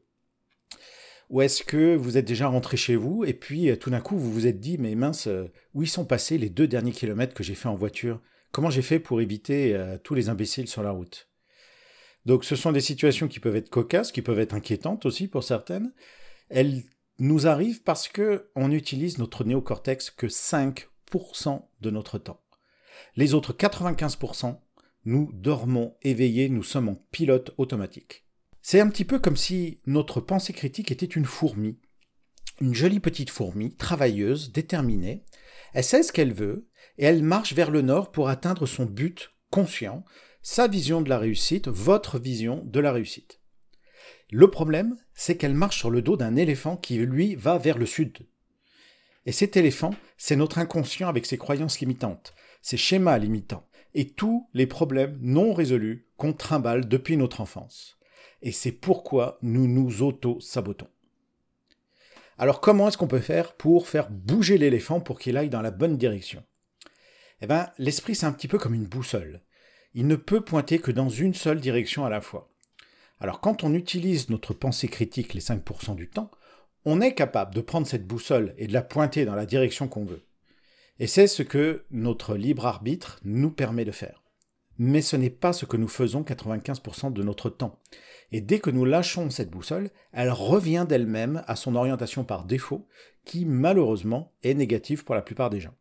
Ou 1.28 1.42
est-ce 1.42 1.62
que 1.62 1.94
vous 1.94 2.18
êtes 2.18 2.24
déjà 2.24 2.48
rentré 2.48 2.76
chez 2.76 2.96
vous 2.96 3.24
et 3.24 3.34
puis 3.34 3.70
euh, 3.70 3.76
tout 3.76 3.90
d'un 3.90 4.00
coup 4.00 4.16
vous 4.16 4.32
vous 4.32 4.46
êtes 4.46 4.60
dit 4.60 4.78
mais 4.78 4.94
mince, 4.94 5.26
euh, 5.26 5.46
où 5.74 5.82
ils 5.82 5.88
sont 5.88 6.04
passés 6.04 6.38
les 6.38 6.50
deux 6.50 6.68
derniers 6.68 6.92
kilomètres 6.92 7.34
que 7.34 7.44
j'ai 7.44 7.54
fait 7.54 7.68
en 7.68 7.76
voiture? 7.76 8.20
Comment 8.52 8.70
j'ai 8.70 8.82
fait 8.82 8.98
pour 8.98 9.20
éviter 9.20 9.80
tous 10.02 10.14
les 10.14 10.28
imbéciles 10.28 10.66
sur 10.66 10.82
la 10.82 10.90
route? 10.90 11.28
Donc 12.26 12.44
ce 12.44 12.56
sont 12.56 12.72
des 12.72 12.80
situations 12.80 13.28
qui 13.28 13.38
peuvent 13.38 13.54
être 13.54 13.70
cocasses, 13.70 14.10
qui 14.10 14.22
peuvent 14.22 14.40
être 14.40 14.54
inquiétantes 14.54 15.06
aussi 15.06 15.28
pour 15.28 15.44
certaines. 15.44 15.92
Elles 16.48 16.82
nous 17.20 17.46
arrivent 17.46 17.82
parce 17.84 18.08
que 18.08 18.50
on 18.56 18.72
utilise 18.72 19.18
notre 19.18 19.44
néocortex 19.44 20.10
que 20.10 20.26
5% 20.26 21.62
de 21.80 21.90
notre 21.90 22.18
temps. 22.18 22.40
Les 23.16 23.34
autres 23.34 23.52
95%, 23.52 24.60
nous 25.04 25.30
dormons 25.32 25.96
éveillés, 26.02 26.48
nous 26.48 26.62
sommes 26.62 26.88
en 26.88 26.94
pilote 27.10 27.54
automatique. 27.56 28.26
C'est 28.62 28.80
un 28.80 28.88
petit 28.88 29.04
peu 29.04 29.18
comme 29.18 29.36
si 29.36 29.80
notre 29.86 30.20
pensée 30.20 30.52
critique 30.52 30.92
était 30.92 31.06
une 31.06 31.24
fourmi. 31.24 31.78
Une 32.60 32.74
jolie 32.74 33.00
petite 33.00 33.30
fourmi, 33.30 33.74
travailleuse, 33.74 34.52
déterminée. 34.52 35.24
Elle 35.72 35.84
sait 35.84 36.02
ce 36.02 36.12
qu'elle 36.12 36.34
veut 36.34 36.68
et 36.98 37.06
elle 37.06 37.22
marche 37.22 37.54
vers 37.54 37.70
le 37.70 37.80
nord 37.80 38.12
pour 38.12 38.28
atteindre 38.28 38.66
son 38.66 38.84
but 38.84 39.32
conscient, 39.50 40.04
sa 40.42 40.68
vision 40.68 41.00
de 41.00 41.08
la 41.08 41.18
réussite, 41.18 41.68
votre 41.68 42.18
vision 42.18 42.62
de 42.64 42.80
la 42.80 42.92
réussite. 42.92 43.40
Le 44.30 44.50
problème, 44.50 44.96
c'est 45.14 45.36
qu'elle 45.36 45.54
marche 45.54 45.78
sur 45.78 45.90
le 45.90 46.02
dos 46.02 46.16
d'un 46.16 46.36
éléphant 46.36 46.76
qui, 46.76 46.98
lui, 46.98 47.34
va 47.34 47.58
vers 47.58 47.78
le 47.78 47.86
sud. 47.86 48.28
Et 49.26 49.32
cet 49.32 49.56
éléphant, 49.56 49.94
c'est 50.16 50.36
notre 50.36 50.58
inconscient 50.58 51.08
avec 51.08 51.26
ses 51.26 51.38
croyances 51.38 51.80
limitantes, 51.80 52.34
ses 52.62 52.76
schémas 52.76 53.18
limitants 53.18 53.66
et 53.94 54.08
tous 54.08 54.48
les 54.54 54.66
problèmes 54.66 55.18
non 55.20 55.52
résolus 55.52 56.06
qu'on 56.16 56.32
trimballe 56.32 56.88
depuis 56.88 57.16
notre 57.16 57.40
enfance. 57.40 57.98
Et 58.42 58.52
c'est 58.52 58.72
pourquoi 58.72 59.38
nous 59.42 59.66
nous 59.66 60.02
auto-sabotons. 60.02 60.88
Alors 62.38 62.60
comment 62.60 62.88
est-ce 62.88 62.96
qu'on 62.96 63.06
peut 63.06 63.20
faire 63.20 63.54
pour 63.54 63.88
faire 63.88 64.10
bouger 64.10 64.56
l'éléphant 64.56 65.00
pour 65.00 65.18
qu'il 65.18 65.36
aille 65.36 65.50
dans 65.50 65.62
la 65.62 65.70
bonne 65.70 65.98
direction? 65.98 66.42
Eh 67.42 67.46
bien, 67.46 67.70
l'esprit 67.78 68.14
c'est 68.14 68.26
un 68.26 68.32
petit 68.32 68.48
peu 68.48 68.58
comme 68.58 68.74
une 68.74 68.86
boussole. 68.86 69.42
Il 69.92 70.06
ne 70.06 70.16
peut 70.16 70.40
pointer 70.40 70.78
que 70.78 70.90
dans 70.90 71.08
une 71.08 71.34
seule 71.34 71.60
direction 71.60 72.04
à 72.04 72.10
la 72.10 72.20
fois. 72.20 72.50
Alors 73.18 73.40
quand 73.40 73.64
on 73.64 73.74
utilise 73.74 74.30
notre 74.30 74.54
pensée 74.54 74.88
critique 74.88 75.34
les 75.34 75.40
5% 75.40 75.94
du 75.94 76.08
temps, 76.08 76.30
on 76.86 77.02
est 77.02 77.14
capable 77.14 77.54
de 77.54 77.60
prendre 77.60 77.86
cette 77.86 78.06
boussole 78.06 78.54
et 78.56 78.66
de 78.66 78.72
la 78.72 78.82
pointer 78.82 79.26
dans 79.26 79.34
la 79.34 79.44
direction 79.44 79.88
qu'on 79.88 80.04
veut. 80.04 80.24
Et 81.00 81.06
c'est 81.06 81.26
ce 81.26 81.42
que 81.42 81.84
notre 81.90 82.36
libre 82.36 82.66
arbitre 82.66 83.20
nous 83.24 83.50
permet 83.50 83.86
de 83.86 83.90
faire. 83.90 84.22
Mais 84.78 85.00
ce 85.00 85.16
n'est 85.16 85.30
pas 85.30 85.54
ce 85.54 85.64
que 85.64 85.78
nous 85.78 85.88
faisons 85.88 86.22
95% 86.22 87.10
de 87.14 87.22
notre 87.22 87.48
temps. 87.48 87.80
Et 88.32 88.42
dès 88.42 88.60
que 88.60 88.68
nous 88.70 88.84
lâchons 88.84 89.30
cette 89.30 89.50
boussole, 89.50 89.90
elle 90.12 90.30
revient 90.30 90.84
d'elle-même 90.86 91.42
à 91.46 91.56
son 91.56 91.74
orientation 91.74 92.22
par 92.22 92.44
défaut, 92.44 92.86
qui 93.24 93.46
malheureusement 93.46 94.34
est 94.42 94.52
négative 94.52 95.04
pour 95.04 95.14
la 95.14 95.22
plupart 95.22 95.48
des 95.48 95.60
gens. 95.60 95.74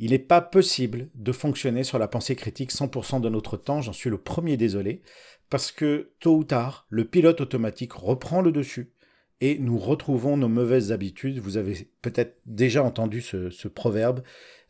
Il 0.00 0.10
n'est 0.10 0.18
pas 0.18 0.40
possible 0.40 1.08
de 1.14 1.30
fonctionner 1.30 1.84
sur 1.84 2.00
la 2.00 2.08
pensée 2.08 2.34
critique 2.34 2.72
100% 2.72 3.20
de 3.20 3.28
notre 3.28 3.56
temps, 3.56 3.80
j'en 3.80 3.92
suis 3.92 4.10
le 4.10 4.18
premier 4.18 4.56
désolé, 4.56 5.02
parce 5.50 5.70
que 5.70 6.10
tôt 6.18 6.36
ou 6.36 6.42
tard, 6.42 6.86
le 6.88 7.04
pilote 7.04 7.40
automatique 7.40 7.92
reprend 7.92 8.40
le 8.40 8.50
dessus 8.50 8.92
et 9.40 9.58
nous 9.58 9.78
retrouvons 9.78 10.36
nos 10.36 10.48
mauvaises 10.48 10.92
habitudes. 10.92 11.38
Vous 11.38 11.56
avez 11.56 11.90
peut-être 12.02 12.38
déjà 12.46 12.82
entendu 12.82 13.20
ce, 13.20 13.68
proverbe, 13.68 14.22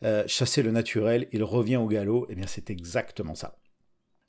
euh, 0.03 0.23
chasser 0.27 0.63
le 0.63 0.71
naturel, 0.71 1.27
il 1.31 1.43
revient 1.43 1.77
au 1.77 1.87
galop. 1.87 2.27
Eh 2.29 2.35
bien, 2.35 2.47
c'est 2.47 2.69
exactement 2.69 3.35
ça. 3.35 3.57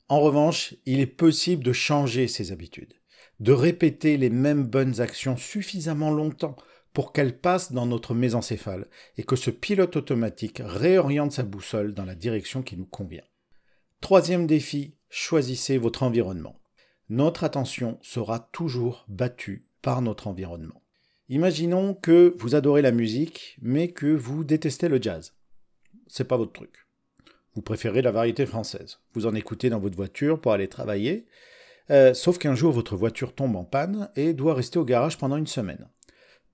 En 0.09 0.21
revanche, 0.21 0.75
il 0.85 0.99
est 0.99 1.05
possible 1.05 1.63
de 1.63 1.73
changer 1.73 2.27
ses 2.27 2.51
habitudes, 2.51 2.93
de 3.39 3.51
répéter 3.51 4.15
les 4.17 4.29
mêmes 4.29 4.63
bonnes 4.63 5.01
actions 5.01 5.35
suffisamment 5.35 6.11
longtemps 6.11 6.55
pour 6.93 7.11
qu'elles 7.11 7.37
passent 7.37 7.73
dans 7.73 7.85
notre 7.85 8.15
mésencéphale 8.15 8.87
et 9.17 9.23
que 9.23 9.35
ce 9.35 9.51
pilote 9.51 9.97
automatique 9.97 10.61
réoriente 10.63 11.33
sa 11.33 11.43
boussole 11.43 11.93
dans 11.93 12.05
la 12.05 12.15
direction 12.15 12.63
qui 12.63 12.77
nous 12.77 12.85
convient. 12.85 13.25
Troisième 14.01 14.47
défi, 14.47 14.95
choisissez 15.09 15.77
votre 15.77 16.03
environnement. 16.03 16.59
Notre 17.09 17.43
attention 17.43 17.99
sera 18.01 18.39
toujours 18.39 19.05
battue 19.09 19.66
par 19.81 20.01
notre 20.01 20.27
environnement. 20.27 20.81
Imaginons 21.29 21.93
que 21.93 22.35
vous 22.37 22.55
adorez 22.55 22.81
la 22.81 22.91
musique, 22.91 23.57
mais 23.61 23.89
que 23.89 24.07
vous 24.07 24.43
détestez 24.43 24.87
le 24.87 25.01
jazz. 25.01 25.33
C'est 26.07 26.27
pas 26.27 26.37
votre 26.37 26.53
truc. 26.53 26.87
Vous 27.53 27.61
préférez 27.61 28.01
la 28.01 28.11
variété 28.11 28.45
française. 28.45 28.99
Vous 29.13 29.25
en 29.25 29.35
écoutez 29.35 29.69
dans 29.69 29.79
votre 29.79 29.97
voiture 29.97 30.39
pour 30.39 30.53
aller 30.53 30.67
travailler, 30.67 31.25
euh, 31.89 32.13
sauf 32.13 32.37
qu'un 32.37 32.55
jour 32.55 32.71
votre 32.71 32.95
voiture 32.95 33.33
tombe 33.33 33.55
en 33.55 33.63
panne 33.63 34.09
et 34.15 34.33
doit 34.33 34.53
rester 34.53 34.79
au 34.79 34.85
garage 34.85 35.17
pendant 35.17 35.37
une 35.37 35.47
semaine. 35.47 35.89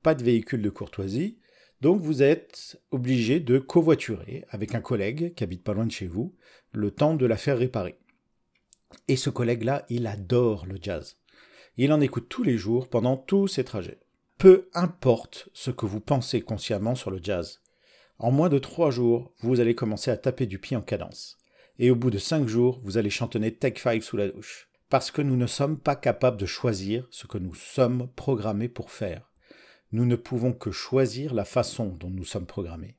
Pas 0.02 0.16
de 0.16 0.24
véhicule 0.24 0.62
de 0.62 0.70
courtoisie, 0.70 1.40
donc 1.82 2.02
vous 2.02 2.24
êtes 2.24 2.82
obligé 2.92 3.40
de 3.40 3.60
covoiturer 3.60 4.46
avec 4.50 4.74
un 4.74 4.82
collègue 4.82 5.34
qui 5.34 5.44
habite 5.44 5.64
pas 5.64 5.74
loin 5.74 5.86
de 5.86 5.92
chez 5.92 6.08
vous, 6.08 6.36
le 6.72 6.92
temps 6.92 7.16
de 7.16 7.26
la 7.26 7.38
faire 7.38 7.58
réparer. 7.58 7.98
Et 9.08 9.18
ce 9.18 9.30
collègue-là, 9.30 9.86
il 9.90 10.08
adore 10.08 10.66
le 10.66 10.78
jazz. 10.82 11.18
Il 11.76 11.92
en 11.92 12.02
écoute 12.02 12.28
tous 12.30 12.44
les 12.44 12.56
jours 12.56 12.88
pendant 12.88 13.18
tous 13.18 13.48
ses 13.48 13.64
trajets. 13.64 13.98
Peu 14.38 14.70
importe 14.76 15.50
ce 15.54 15.72
que 15.72 15.88
vous 15.88 16.00
pensez 16.00 16.42
consciemment 16.42 16.94
sur 16.94 17.10
le 17.10 17.20
jazz. 17.22 17.62
En 18.20 18.30
moins 18.30 18.50
de 18.50 18.60
trois 18.60 18.92
jours, 18.92 19.34
vous 19.40 19.60
allez 19.60 19.74
commencer 19.74 20.12
à 20.12 20.18
taper 20.18 20.46
du 20.46 20.60
pied 20.60 20.78
en 20.78 20.82
cadence. 20.82 21.40
Et 21.80 21.90
au 21.90 21.96
bout 21.96 22.12
de 22.12 22.20
cinq 22.20 22.48
jours, 22.48 22.80
vous 22.84 23.00
allez 23.00 23.10
chantonner 23.10 23.56
Take 23.56 23.80
Five 23.80 24.04
sous 24.04 24.18
la 24.18 24.30
douche. 24.30 24.70
Parce 24.90 25.10
que 25.10 25.24
nous 25.24 25.36
ne 25.36 25.48
sommes 25.48 25.80
pas 25.80 25.96
capables 25.96 26.38
de 26.38 26.46
choisir 26.46 27.08
ce 27.10 27.26
que 27.26 27.40
nous 27.40 27.56
sommes 27.56 28.08
programmés 28.16 28.70
pour 28.70 28.92
faire. 28.92 29.32
Nous 29.92 30.06
ne 30.06 30.16
pouvons 30.16 30.54
que 30.54 30.70
choisir 30.70 31.34
la 31.34 31.46
façon 31.46 31.88
dont 32.00 32.12
nous 32.12 32.26
sommes 32.26 32.46
programmés. 32.46 32.98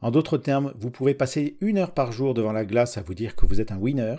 En 0.00 0.10
d'autres 0.10 0.38
termes, 0.38 0.74
vous 0.76 0.90
pouvez 0.90 1.14
passer 1.14 1.56
une 1.60 1.78
heure 1.78 1.94
par 1.94 2.10
jour 2.10 2.34
devant 2.34 2.52
la 2.52 2.64
glace 2.64 2.98
à 2.98 3.02
vous 3.02 3.14
dire 3.14 3.36
que 3.36 3.46
vous 3.46 3.60
êtes 3.60 3.70
un 3.70 3.78
winner, 3.78 4.16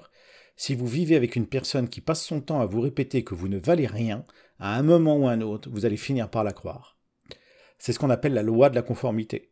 si 0.57 0.73
vous 0.73 0.87
vivez 0.87 1.15
avec 1.15 1.35
une 1.35 1.45
personne 1.45 1.87
qui 1.87 2.01
passe 2.01 2.23
son 2.23 2.41
temps 2.41 2.59
à 2.59 2.65
vous 2.65 2.81
répéter 2.81 3.23
que 3.23 3.35
vous 3.35 3.47
ne 3.47 3.59
valez 3.59 3.85
rien, 3.85 4.25
à 4.59 4.75
un 4.75 4.81
moment 4.81 5.15
ou 5.15 5.27
un 5.27 5.41
autre, 5.41 5.69
vous 5.69 5.85
allez 5.85 5.97
finir 5.97 6.29
par 6.29 6.43
la 6.43 6.51
croire. 6.51 6.97
C'est 7.77 7.93
ce 7.93 7.99
qu'on 7.99 8.09
appelle 8.09 8.33
la 8.33 8.41
loi 8.41 8.71
de 8.71 8.75
la 8.75 8.81
conformité. 8.81 9.51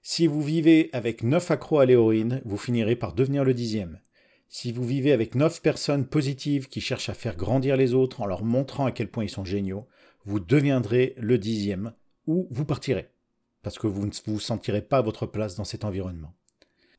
Si 0.00 0.28
vous 0.28 0.42
vivez 0.42 0.90
avec 0.92 1.24
neuf 1.24 1.50
accros 1.50 1.80
à 1.80 1.86
l'héroïne, 1.86 2.40
vous 2.44 2.56
finirez 2.56 2.94
par 2.94 3.14
devenir 3.14 3.42
le 3.42 3.52
dixième. 3.52 4.00
Si 4.48 4.70
vous 4.70 4.84
vivez 4.84 5.10
avec 5.12 5.34
neuf 5.34 5.60
personnes 5.60 6.06
positives 6.06 6.68
qui 6.68 6.80
cherchent 6.80 7.08
à 7.08 7.14
faire 7.14 7.36
grandir 7.36 7.76
les 7.76 7.92
autres 7.92 8.20
en 8.20 8.26
leur 8.26 8.44
montrant 8.44 8.86
à 8.86 8.92
quel 8.92 9.08
point 9.08 9.24
ils 9.24 9.30
sont 9.30 9.44
géniaux, 9.44 9.88
vous 10.24 10.38
deviendrez 10.38 11.14
le 11.18 11.36
dixième, 11.36 11.94
ou 12.28 12.46
vous 12.52 12.64
partirez, 12.64 13.08
parce 13.62 13.78
que 13.78 13.88
vous 13.88 14.06
ne 14.06 14.12
vous 14.26 14.38
sentirez 14.38 14.82
pas 14.82 14.98
à 14.98 15.02
votre 15.02 15.26
place 15.26 15.56
dans 15.56 15.64
cet 15.64 15.84
environnement. 15.84 16.34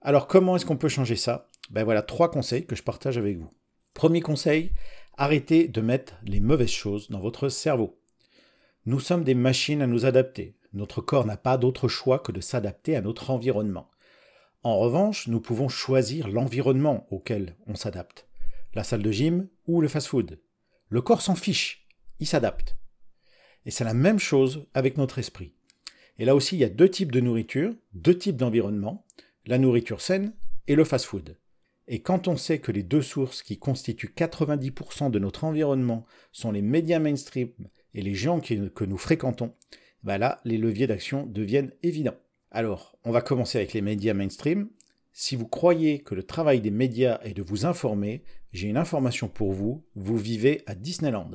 Alors 0.01 0.27
comment 0.27 0.57
est-ce 0.57 0.65
qu'on 0.65 0.75
peut 0.75 0.89
changer 0.89 1.15
ça? 1.15 1.49
Ben 1.69 1.83
voilà 1.83 2.01
trois 2.01 2.29
conseils 2.29 2.65
que 2.65 2.75
je 2.75 2.83
partage 2.83 3.17
avec 3.17 3.37
vous. 3.37 3.51
Premier 3.93 4.21
conseil, 4.21 4.71
arrêtez 5.17 5.67
de 5.67 5.81
mettre 5.81 6.19
les 6.23 6.39
mauvaises 6.39 6.69
choses 6.69 7.09
dans 7.09 7.19
votre 7.19 7.49
cerveau. 7.49 7.99
Nous 8.85 8.99
sommes 8.99 9.23
des 9.23 9.35
machines 9.35 9.81
à 9.81 9.87
nous 9.87 10.05
adapter. 10.05 10.55
Notre 10.73 11.01
corps 11.01 11.25
n'a 11.25 11.37
pas 11.37 11.57
d'autre 11.57 11.87
choix 11.87 12.19
que 12.19 12.31
de 12.31 12.41
s'adapter 12.41 12.95
à 12.95 13.01
notre 13.01 13.31
environnement. 13.31 13.89
En 14.63 14.77
revanche, 14.77 15.27
nous 15.27 15.39
pouvons 15.39 15.69
choisir 15.69 16.27
l'environnement 16.27 17.07
auquel 17.09 17.55
on 17.67 17.75
s'adapte. 17.75 18.27
La 18.73 18.83
salle 18.83 19.01
de 19.01 19.11
gym 19.11 19.47
ou 19.67 19.79
le 19.79 19.87
fast-food. 19.87 20.39
Le 20.89 21.01
corps 21.01 21.21
s'en 21.21 21.35
fiche, 21.35 21.87
il 22.19 22.27
s'adapte. 22.27 22.77
Et 23.65 23.71
c'est 23.71 23.83
la 23.83 23.93
même 23.93 24.19
chose 24.19 24.67
avec 24.73 24.97
notre 24.97 25.17
esprit. 25.17 25.53
Et 26.19 26.25
là 26.25 26.35
aussi, 26.35 26.55
il 26.55 26.59
y 26.59 26.65
a 26.65 26.69
deux 26.69 26.89
types 26.89 27.11
de 27.11 27.19
nourriture, 27.19 27.73
deux 27.93 28.17
types 28.17 28.37
d'environnement, 28.37 29.05
la 29.45 29.57
nourriture 29.57 30.01
saine 30.01 30.33
et 30.67 30.75
le 30.75 30.83
fast-food. 30.83 31.37
Et 31.87 32.01
quand 32.01 32.27
on 32.27 32.37
sait 32.37 32.59
que 32.59 32.71
les 32.71 32.83
deux 32.83 33.03
sources 33.03 33.43
qui 33.43 33.59
constituent 33.59 34.13
90% 34.15 35.11
de 35.11 35.19
notre 35.19 35.43
environnement 35.43 36.05
sont 36.31 36.51
les 36.51 36.63
médias 36.63 36.99
mainstream 36.99 37.49
et 37.93 38.01
les 38.01 38.15
gens 38.15 38.39
que 38.39 38.85
nous 38.85 38.97
fréquentons, 38.97 39.53
bah 40.03 40.17
là, 40.17 40.41
les 40.45 40.57
leviers 40.57 40.87
d'action 40.87 41.25
deviennent 41.25 41.71
évidents. 41.83 42.17
Alors, 42.51 42.97
on 43.03 43.11
va 43.11 43.21
commencer 43.21 43.57
avec 43.57 43.73
les 43.73 43.81
médias 43.81 44.13
mainstream. 44.13 44.69
Si 45.13 45.35
vous 45.35 45.47
croyez 45.47 45.99
que 45.99 46.15
le 46.15 46.23
travail 46.23 46.59
des 46.59 46.71
médias 46.71 47.19
est 47.23 47.33
de 47.33 47.43
vous 47.43 47.65
informer, 47.65 48.23
j'ai 48.51 48.67
une 48.67 48.77
information 48.77 49.27
pour 49.27 49.53
vous, 49.53 49.85
vous 49.95 50.17
vivez 50.17 50.63
à 50.65 50.75
Disneyland. 50.75 51.31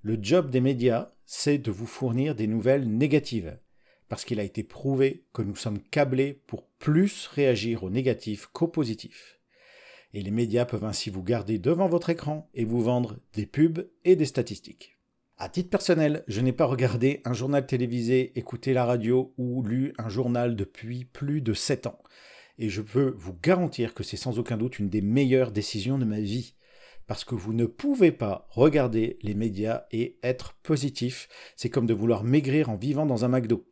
Le 0.00 0.18
job 0.20 0.50
des 0.50 0.60
médias, 0.60 1.10
c'est 1.26 1.58
de 1.58 1.70
vous 1.70 1.86
fournir 1.86 2.34
des 2.34 2.46
nouvelles 2.46 2.88
négatives, 2.88 3.58
parce 4.08 4.24
qu'il 4.24 4.40
a 4.40 4.44
été 4.44 4.62
prouvé 4.62 5.24
que 5.32 5.42
nous 5.42 5.56
sommes 5.56 5.80
câblés 5.80 6.42
pour 6.46 6.66
plus 6.78 7.26
réagir 7.28 7.84
au 7.84 7.90
négatif 7.90 8.46
qu'au 8.46 8.68
positif. 8.68 9.38
Et 10.14 10.22
les 10.22 10.30
médias 10.30 10.64
peuvent 10.64 10.84
ainsi 10.84 11.10
vous 11.10 11.22
garder 11.22 11.58
devant 11.58 11.88
votre 11.88 12.10
écran 12.10 12.50
et 12.54 12.64
vous 12.64 12.82
vendre 12.82 13.16
des 13.34 13.46
pubs 13.46 13.88
et 14.04 14.16
des 14.16 14.26
statistiques. 14.26 14.98
À 15.38 15.48
titre 15.48 15.70
personnel, 15.70 16.22
je 16.28 16.40
n'ai 16.40 16.52
pas 16.52 16.66
regardé 16.66 17.20
un 17.24 17.32
journal 17.32 17.66
télévisé, 17.66 18.38
écouté 18.38 18.74
la 18.74 18.84
radio 18.84 19.34
ou 19.38 19.62
lu 19.62 19.92
un 19.98 20.08
journal 20.08 20.54
depuis 20.54 21.04
plus 21.04 21.40
de 21.40 21.54
7 21.54 21.86
ans. 21.86 21.98
Et 22.58 22.68
je 22.68 22.82
peux 22.82 23.14
vous 23.16 23.34
garantir 23.42 23.94
que 23.94 24.04
c'est 24.04 24.16
sans 24.16 24.38
aucun 24.38 24.56
doute 24.56 24.78
une 24.78 24.90
des 24.90 25.00
meilleures 25.00 25.50
décisions 25.50 25.98
de 25.98 26.04
ma 26.04 26.20
vie. 26.20 26.54
Parce 27.06 27.24
que 27.24 27.34
vous 27.34 27.52
ne 27.52 27.66
pouvez 27.66 28.12
pas 28.12 28.46
regarder 28.50 29.18
les 29.22 29.34
médias 29.34 29.86
et 29.90 30.18
être 30.22 30.54
positif. 30.62 31.28
C'est 31.56 31.70
comme 31.70 31.86
de 31.86 31.94
vouloir 31.94 32.22
maigrir 32.22 32.68
en 32.68 32.76
vivant 32.76 33.06
dans 33.06 33.24
un 33.24 33.28
McDo. 33.28 33.66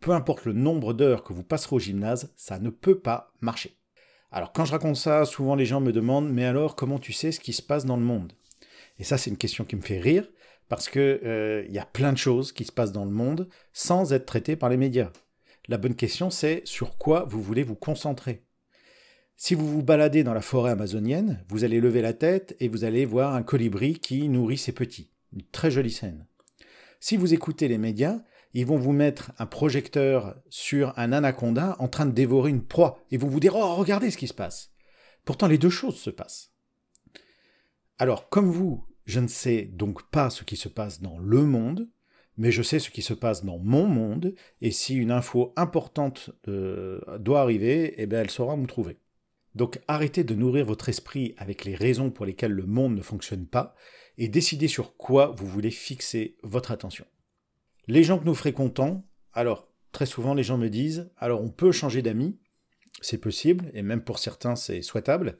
Peu 0.00 0.10
importe 0.10 0.46
le 0.46 0.54
nombre 0.54 0.92
d'heures 0.92 1.22
que 1.22 1.32
vous 1.32 1.44
passerez 1.44 1.76
au 1.76 1.78
gymnase, 1.78 2.32
ça 2.34 2.58
ne 2.58 2.70
peut 2.70 2.98
pas 2.98 3.32
marcher. 3.40 3.81
Alors 4.32 4.52
quand 4.52 4.64
je 4.64 4.72
raconte 4.72 4.96
ça, 4.96 5.26
souvent 5.26 5.54
les 5.54 5.66
gens 5.66 5.80
me 5.80 5.92
demandent 5.92 6.32
Mais 6.32 6.46
alors 6.46 6.74
comment 6.74 6.98
tu 6.98 7.12
sais 7.12 7.32
ce 7.32 7.40
qui 7.40 7.52
se 7.52 7.62
passe 7.62 7.84
dans 7.84 7.98
le 7.98 8.02
monde? 8.02 8.32
Et 8.98 9.04
ça 9.04 9.18
c'est 9.18 9.30
une 9.30 9.36
question 9.36 9.64
qui 9.64 9.76
me 9.76 9.82
fait 9.82 10.00
rire 10.00 10.26
parce 10.68 10.88
que 10.88 11.20
euh, 11.22 11.66
y 11.68 11.78
a 11.78 11.84
plein 11.84 12.12
de 12.12 12.18
choses 12.18 12.52
qui 12.52 12.64
se 12.64 12.72
passent 12.72 12.92
dans 12.92 13.04
le 13.04 13.10
monde 13.10 13.48
sans 13.74 14.14
être 14.14 14.24
traitées 14.24 14.56
par 14.56 14.70
les 14.70 14.78
médias. 14.78 15.12
La 15.68 15.76
bonne 15.76 15.94
question 15.94 16.30
c'est 16.30 16.62
sur 16.64 16.96
quoi 16.96 17.26
vous 17.28 17.42
voulez 17.42 17.62
vous 17.62 17.74
concentrer? 17.74 18.42
Si 19.36 19.54
vous 19.54 19.68
vous 19.68 19.82
baladez 19.82 20.24
dans 20.24 20.34
la 20.34 20.40
forêt 20.40 20.70
amazonienne, 20.70 21.44
vous 21.48 21.64
allez 21.64 21.80
lever 21.80 22.00
la 22.00 22.12
tête 22.14 22.56
et 22.60 22.68
vous 22.68 22.84
allez 22.84 23.04
voir 23.04 23.34
un 23.34 23.42
colibri 23.42 23.98
qui 23.98 24.28
nourrit 24.28 24.58
ses 24.58 24.72
petits. 24.72 25.10
Une 25.32 25.42
très 25.42 25.70
jolie 25.70 25.90
scène. 25.90 26.26
Si 27.00 27.16
vous 27.16 27.34
écoutez 27.34 27.66
les 27.66 27.78
médias, 27.78 28.20
ils 28.54 28.66
vont 28.66 28.76
vous 28.76 28.92
mettre 28.92 29.32
un 29.38 29.46
projecteur 29.46 30.36
sur 30.50 30.98
un 30.98 31.12
anaconda 31.12 31.76
en 31.78 31.88
train 31.88 32.06
de 32.06 32.12
dévorer 32.12 32.50
une 32.50 32.64
proie 32.64 32.98
et 33.10 33.16
vont 33.16 33.28
vous 33.28 33.40
dire 33.40 33.56
Oh, 33.56 33.74
regardez 33.74 34.10
ce 34.10 34.18
qui 34.18 34.28
se 34.28 34.34
passe. 34.34 34.72
Pourtant, 35.24 35.46
les 35.46 35.58
deux 35.58 35.70
choses 35.70 35.96
se 35.96 36.10
passent. 36.10 36.52
Alors, 37.98 38.28
comme 38.28 38.50
vous, 38.50 38.84
je 39.04 39.20
ne 39.20 39.28
sais 39.28 39.62
donc 39.62 40.08
pas 40.10 40.30
ce 40.30 40.44
qui 40.44 40.56
se 40.56 40.68
passe 40.68 41.00
dans 41.00 41.18
le 41.18 41.42
monde, 41.44 41.88
mais 42.36 42.50
je 42.50 42.62
sais 42.62 42.78
ce 42.78 42.90
qui 42.90 43.02
se 43.02 43.14
passe 43.14 43.44
dans 43.44 43.58
mon 43.58 43.86
monde, 43.86 44.34
et 44.60 44.70
si 44.70 44.96
une 44.96 45.10
info 45.10 45.52
importante 45.56 46.30
euh, 46.48 47.00
doit 47.18 47.42
arriver, 47.42 47.94
eh 47.98 48.06
bien, 48.06 48.20
elle 48.20 48.30
saura 48.30 48.56
me 48.56 48.66
trouver. 48.66 48.98
Donc 49.54 49.80
arrêtez 49.86 50.24
de 50.24 50.34
nourrir 50.34 50.64
votre 50.64 50.88
esprit 50.88 51.34
avec 51.36 51.64
les 51.64 51.74
raisons 51.74 52.10
pour 52.10 52.24
lesquelles 52.24 52.52
le 52.52 52.66
monde 52.66 52.96
ne 52.96 53.02
fonctionne 53.02 53.46
pas, 53.46 53.74
et 54.18 54.28
décidez 54.28 54.68
sur 54.68 54.96
quoi 54.96 55.34
vous 55.36 55.46
voulez 55.46 55.70
fixer 55.70 56.36
votre 56.42 56.70
attention. 56.70 57.06
Les 57.88 58.04
gens 58.04 58.18
que 58.18 58.24
nous 58.24 58.34
fréquentons, 58.34 59.04
alors 59.32 59.68
très 59.90 60.06
souvent 60.06 60.34
les 60.34 60.42
gens 60.42 60.58
me 60.58 60.68
disent, 60.68 61.10
alors 61.16 61.42
on 61.42 61.50
peut 61.50 61.72
changer 61.72 62.02
d'amis, 62.02 62.38
c'est 63.00 63.18
possible, 63.18 63.70
et 63.74 63.82
même 63.82 64.02
pour 64.02 64.18
certains 64.18 64.56
c'est 64.56 64.82
souhaitable, 64.82 65.38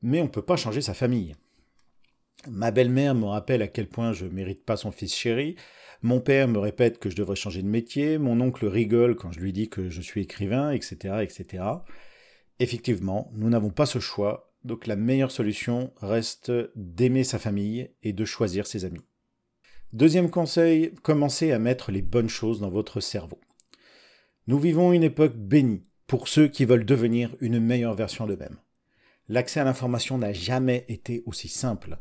mais 0.00 0.20
on 0.20 0.24
ne 0.24 0.30
peut 0.30 0.44
pas 0.44 0.56
changer 0.56 0.80
sa 0.80 0.94
famille. 0.94 1.34
Ma 2.48 2.70
belle-mère 2.70 3.14
me 3.14 3.26
rappelle 3.26 3.62
à 3.62 3.68
quel 3.68 3.88
point 3.88 4.12
je 4.12 4.26
mérite 4.26 4.64
pas 4.64 4.76
son 4.76 4.90
fils 4.90 5.14
chéri. 5.14 5.56
Mon 6.02 6.20
père 6.20 6.48
me 6.48 6.58
répète 6.58 6.98
que 6.98 7.08
je 7.08 7.14
devrais 7.14 7.36
changer 7.36 7.62
de 7.62 7.68
métier. 7.68 8.18
Mon 8.18 8.40
oncle 8.40 8.66
rigole 8.66 9.14
quand 9.14 9.30
je 9.30 9.38
lui 9.38 9.52
dis 9.52 9.68
que 9.68 9.88
je 9.88 10.00
suis 10.00 10.22
écrivain, 10.22 10.72
etc., 10.72 11.18
etc. 11.22 11.64
Effectivement, 12.58 13.30
nous 13.34 13.48
n'avons 13.48 13.70
pas 13.70 13.86
ce 13.86 14.00
choix. 14.00 14.52
Donc 14.64 14.88
la 14.88 14.96
meilleure 14.96 15.30
solution 15.30 15.92
reste 15.98 16.52
d'aimer 16.74 17.22
sa 17.22 17.38
famille 17.38 17.90
et 18.02 18.12
de 18.12 18.24
choisir 18.24 18.66
ses 18.66 18.84
amis. 18.84 19.04
Deuxième 19.92 20.30
conseil, 20.30 20.94
commencez 21.02 21.52
à 21.52 21.58
mettre 21.58 21.92
les 21.92 22.00
bonnes 22.00 22.30
choses 22.30 22.60
dans 22.60 22.70
votre 22.70 23.00
cerveau. 23.00 23.38
Nous 24.46 24.58
vivons 24.58 24.94
une 24.94 25.02
époque 25.02 25.36
bénie 25.36 25.82
pour 26.06 26.28
ceux 26.28 26.48
qui 26.48 26.64
veulent 26.64 26.86
devenir 26.86 27.36
une 27.40 27.60
meilleure 27.60 27.94
version 27.94 28.26
d'eux-mêmes. 28.26 28.56
L'accès 29.28 29.60
à 29.60 29.64
l'information 29.64 30.16
n'a 30.16 30.32
jamais 30.32 30.86
été 30.88 31.22
aussi 31.26 31.48
simple. 31.48 31.98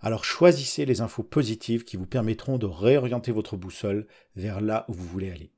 Alors 0.00 0.22
choisissez 0.22 0.84
les 0.84 1.00
infos 1.00 1.22
positives 1.22 1.84
qui 1.84 1.96
vous 1.96 2.04
permettront 2.04 2.58
de 2.58 2.66
réorienter 2.66 3.32
votre 3.32 3.56
boussole 3.56 4.06
vers 4.36 4.60
là 4.60 4.84
où 4.88 4.92
vous 4.92 5.08
voulez 5.08 5.30
aller. 5.30 5.50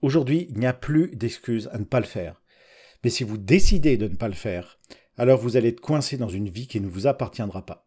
Aujourd'hui, 0.00 0.46
il 0.48 0.58
n'y 0.58 0.66
a 0.66 0.72
plus 0.72 1.14
d'excuses 1.14 1.68
à 1.70 1.78
ne 1.78 1.84
pas 1.84 2.00
le 2.00 2.06
faire. 2.06 2.40
Mais 3.04 3.10
si 3.10 3.24
vous 3.24 3.36
décidez 3.36 3.98
de 3.98 4.08
ne 4.08 4.16
pas 4.16 4.28
le 4.28 4.34
faire, 4.34 4.78
alors 5.18 5.38
vous 5.38 5.58
allez 5.58 5.68
être 5.68 5.80
coincé 5.82 6.16
dans 6.16 6.30
une 6.30 6.48
vie 6.48 6.66
qui 6.66 6.80
ne 6.80 6.88
vous 6.88 7.06
appartiendra 7.06 7.66
pas. 7.66 7.85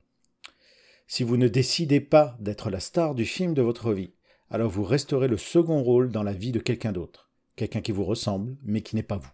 Si 1.11 1.23
vous 1.23 1.37
ne 1.37 1.47
décidez 1.47 2.01
pas 2.01 2.37
d'être 2.39 2.69
la 2.69 2.79
star 2.79 3.15
du 3.15 3.25
film 3.25 3.55
de 3.55 3.63
votre 3.63 3.93
vie, 3.93 4.13
alors 4.51 4.69
vous 4.69 4.83
resterez 4.83 5.27
le 5.27 5.39
second 5.39 5.81
rôle 5.81 6.11
dans 6.11 6.21
la 6.21 6.33
vie 6.33 6.51
de 6.51 6.59
quelqu'un 6.59 6.91
d'autre, 6.91 7.31
quelqu'un 7.55 7.81
qui 7.81 7.91
vous 7.91 8.05
ressemble, 8.05 8.57
mais 8.61 8.81
qui 8.81 8.95
n'est 8.95 9.01
pas 9.01 9.17
vous. 9.17 9.31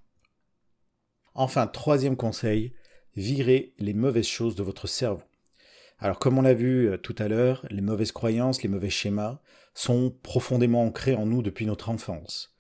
Enfin, 1.33 1.67
troisième 1.67 2.15
conseil, 2.15 2.71
virez 3.17 3.73
les 3.77 3.93
mauvaises 3.93 4.25
choses 4.25 4.55
de 4.55 4.63
votre 4.63 4.88
cerveau. 4.88 5.23
Alors 5.99 6.17
comme 6.17 6.38
on 6.38 6.43
l'a 6.43 6.53
vu 6.53 6.88
euh, 6.88 6.97
tout 6.97 7.15
à 7.17 7.27
l'heure, 7.27 7.65
les 7.69 7.81
mauvaises 7.81 8.13
croyances, 8.13 8.63
les 8.63 8.69
mauvais 8.69 8.89
schémas 8.89 9.41
sont 9.73 10.15
profondément 10.23 10.85
ancrés 10.85 11.15
en 11.15 11.25
nous 11.25 11.41
depuis 11.41 11.65
notre 11.65 11.89
enfance. 11.89 12.55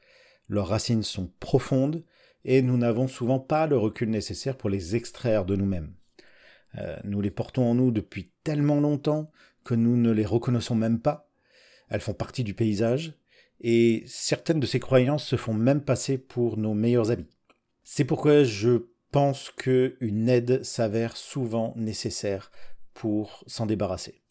Leurs 0.49 0.67
racines 0.67 1.03
sont 1.03 1.31
profondes 1.39 2.03
et 2.43 2.61
nous 2.61 2.75
n'avons 2.77 3.07
souvent 3.07 3.39
pas 3.39 3.65
le 3.65 3.77
recul 3.77 4.09
nécessaire 4.09 4.57
pour 4.57 4.69
les 4.69 4.97
extraire 4.97 5.45
de 5.45 5.55
nous-mêmes. 5.55 5.95
Euh, 6.77 6.97
nous 7.03 7.21
les 7.21 7.31
portons 7.31 7.65
en 7.65 7.75
nous 7.75 7.91
depuis 7.91 8.31
tellement 8.43 8.79
longtemps 8.79 9.31
que 9.63 9.75
nous 9.75 9.97
ne 9.97 10.11
les 10.11 10.25
reconnaissons 10.25 10.75
même 10.75 10.99
pas. 10.99 11.29
Elles 11.89 12.01
font 12.01 12.13
partie 12.13 12.43
du 12.43 12.53
paysage 12.53 13.13
et 13.61 14.03
certaines 14.07 14.59
de 14.59 14.65
ces 14.65 14.79
croyances 14.79 15.25
se 15.25 15.35
font 15.35 15.53
même 15.53 15.81
passer 15.81 16.17
pour 16.17 16.57
nos 16.57 16.73
meilleurs 16.73 17.11
amis. 17.11 17.29
C'est 17.83 18.05
pourquoi 18.05 18.43
je 18.43 18.87
pense 19.11 19.49
qu'une 19.51 20.27
aide 20.27 20.63
s'avère 20.63 21.15
souvent 21.15 21.73
nécessaire 21.77 22.51
pour 22.93 23.43
s'en 23.47 23.65
débarrasser. 23.65 24.21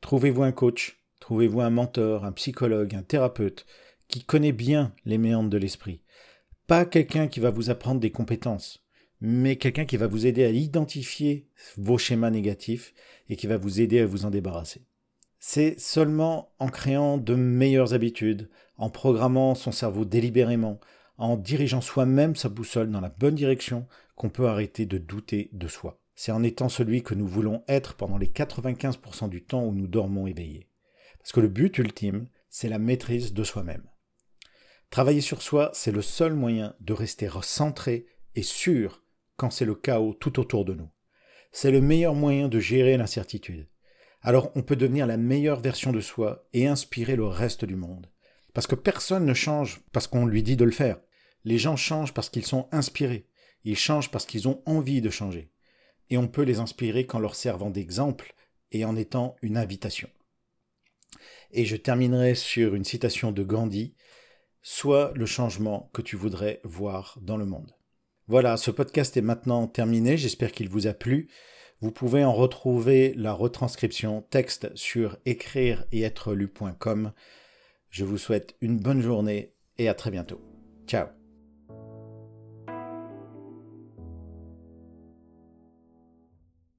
Trouvez-vous 0.00 0.42
un 0.42 0.52
coach, 0.52 1.04
trouvez-vous 1.20 1.60
un 1.60 1.70
mentor, 1.70 2.24
un 2.24 2.32
psychologue, 2.32 2.94
un 2.94 3.02
thérapeute 3.02 3.66
qui 4.08 4.24
connaît 4.24 4.52
bien 4.52 4.94
les 5.04 5.18
méandres 5.18 5.50
de 5.50 5.58
l'esprit. 5.58 6.02
Pas 6.66 6.84
quelqu'un 6.84 7.28
qui 7.28 7.40
va 7.40 7.50
vous 7.50 7.70
apprendre 7.70 8.00
des 8.00 8.10
compétences, 8.10 8.84
mais 9.20 9.56
quelqu'un 9.56 9.84
qui 9.84 9.96
va 9.96 10.06
vous 10.06 10.26
aider 10.26 10.44
à 10.44 10.50
identifier 10.50 11.48
vos 11.76 11.98
schémas 11.98 12.30
négatifs 12.30 12.94
et 13.28 13.36
qui 13.36 13.46
va 13.46 13.56
vous 13.56 13.80
aider 13.80 14.00
à 14.00 14.06
vous 14.06 14.24
en 14.24 14.30
débarrasser. 14.30 14.86
C'est 15.40 15.78
seulement 15.78 16.52
en 16.58 16.68
créant 16.68 17.18
de 17.18 17.34
meilleures 17.34 17.94
habitudes, 17.94 18.50
en 18.76 18.90
programmant 18.90 19.54
son 19.54 19.72
cerveau 19.72 20.04
délibérément, 20.04 20.80
en 21.16 21.36
dirigeant 21.36 21.80
soi-même 21.80 22.36
sa 22.36 22.48
boussole 22.48 22.90
dans 22.90 23.00
la 23.00 23.08
bonne 23.08 23.34
direction 23.34 23.86
qu'on 24.14 24.30
peut 24.30 24.48
arrêter 24.48 24.86
de 24.86 24.98
douter 24.98 25.50
de 25.52 25.68
soi 25.68 26.00
c'est 26.18 26.32
en 26.32 26.42
étant 26.42 26.68
celui 26.68 27.04
que 27.04 27.14
nous 27.14 27.28
voulons 27.28 27.62
être 27.68 27.94
pendant 27.94 28.18
les 28.18 28.26
95% 28.26 29.28
du 29.28 29.44
temps 29.44 29.62
où 29.62 29.72
nous 29.72 29.86
dormons 29.86 30.26
éveillés. 30.26 30.68
Parce 31.20 31.30
que 31.30 31.38
le 31.38 31.46
but 31.46 31.78
ultime, 31.78 32.26
c'est 32.50 32.68
la 32.68 32.80
maîtrise 32.80 33.32
de 33.32 33.44
soi-même. 33.44 33.88
Travailler 34.90 35.20
sur 35.20 35.42
soi, 35.42 35.70
c'est 35.74 35.92
le 35.92 36.02
seul 36.02 36.34
moyen 36.34 36.74
de 36.80 36.92
rester 36.92 37.30
centré 37.42 38.06
et 38.34 38.42
sûr 38.42 39.04
quand 39.38 39.50
c'est 39.50 39.64
le 39.64 39.74
chaos 39.74 40.12
tout 40.12 40.38
autour 40.38 40.66
de 40.66 40.74
nous. 40.74 40.90
C'est 41.50 41.70
le 41.70 41.80
meilleur 41.80 42.14
moyen 42.14 42.48
de 42.48 42.60
gérer 42.60 42.98
l'incertitude. 42.98 43.66
Alors 44.20 44.52
on 44.54 44.62
peut 44.62 44.76
devenir 44.76 45.06
la 45.06 45.16
meilleure 45.16 45.60
version 45.60 45.92
de 45.92 46.00
soi 46.00 46.46
et 46.52 46.66
inspirer 46.66 47.16
le 47.16 47.26
reste 47.26 47.64
du 47.64 47.76
monde. 47.76 48.10
Parce 48.52 48.66
que 48.66 48.74
personne 48.74 49.24
ne 49.24 49.34
change 49.34 49.80
parce 49.92 50.06
qu'on 50.06 50.26
lui 50.26 50.42
dit 50.42 50.56
de 50.56 50.64
le 50.64 50.72
faire. 50.72 51.00
Les 51.44 51.56
gens 51.56 51.76
changent 51.76 52.12
parce 52.12 52.28
qu'ils 52.28 52.44
sont 52.44 52.68
inspirés. 52.72 53.28
Ils 53.64 53.76
changent 53.76 54.10
parce 54.10 54.26
qu'ils 54.26 54.48
ont 54.48 54.62
envie 54.66 55.00
de 55.00 55.08
changer 55.08 55.50
et 56.10 56.18
on 56.18 56.28
peut 56.28 56.42
les 56.42 56.58
inspirer 56.58 57.06
qu'en 57.06 57.18
leur 57.18 57.34
servant 57.34 57.70
d'exemple 57.70 58.34
et 58.72 58.84
en 58.84 58.96
étant 58.96 59.36
une 59.42 59.56
invitation. 59.56 60.10
Et 61.52 61.64
je 61.64 61.76
terminerai 61.76 62.34
sur 62.34 62.74
une 62.74 62.84
citation 62.84 63.32
de 63.32 63.42
Gandhi, 63.42 63.94
Sois 64.60 65.12
le 65.14 65.24
changement 65.24 65.88
que 65.94 66.02
tu 66.02 66.16
voudrais 66.16 66.60
voir 66.64 67.16
dans 67.22 67.36
le 67.36 67.46
monde. 67.46 67.77
Voilà, 68.28 68.58
ce 68.58 68.70
podcast 68.70 69.16
est 69.16 69.22
maintenant 69.22 69.66
terminé, 69.66 70.18
j'espère 70.18 70.52
qu'il 70.52 70.68
vous 70.68 70.86
a 70.86 70.92
plu. 70.92 71.28
Vous 71.80 71.90
pouvez 71.90 72.24
en 72.24 72.32
retrouver 72.34 73.14
la 73.16 73.32
retranscription 73.32 74.22
texte 74.28 74.70
sur 74.74 75.16
écrire 75.24 75.86
et 75.92 76.02
être 76.02 76.34
lu.com. 76.34 77.12
Je 77.88 78.04
vous 78.04 78.18
souhaite 78.18 78.54
une 78.60 78.78
bonne 78.78 79.00
journée 79.00 79.54
et 79.78 79.88
à 79.88 79.94
très 79.94 80.10
bientôt. 80.10 80.40
Ciao 80.86 81.17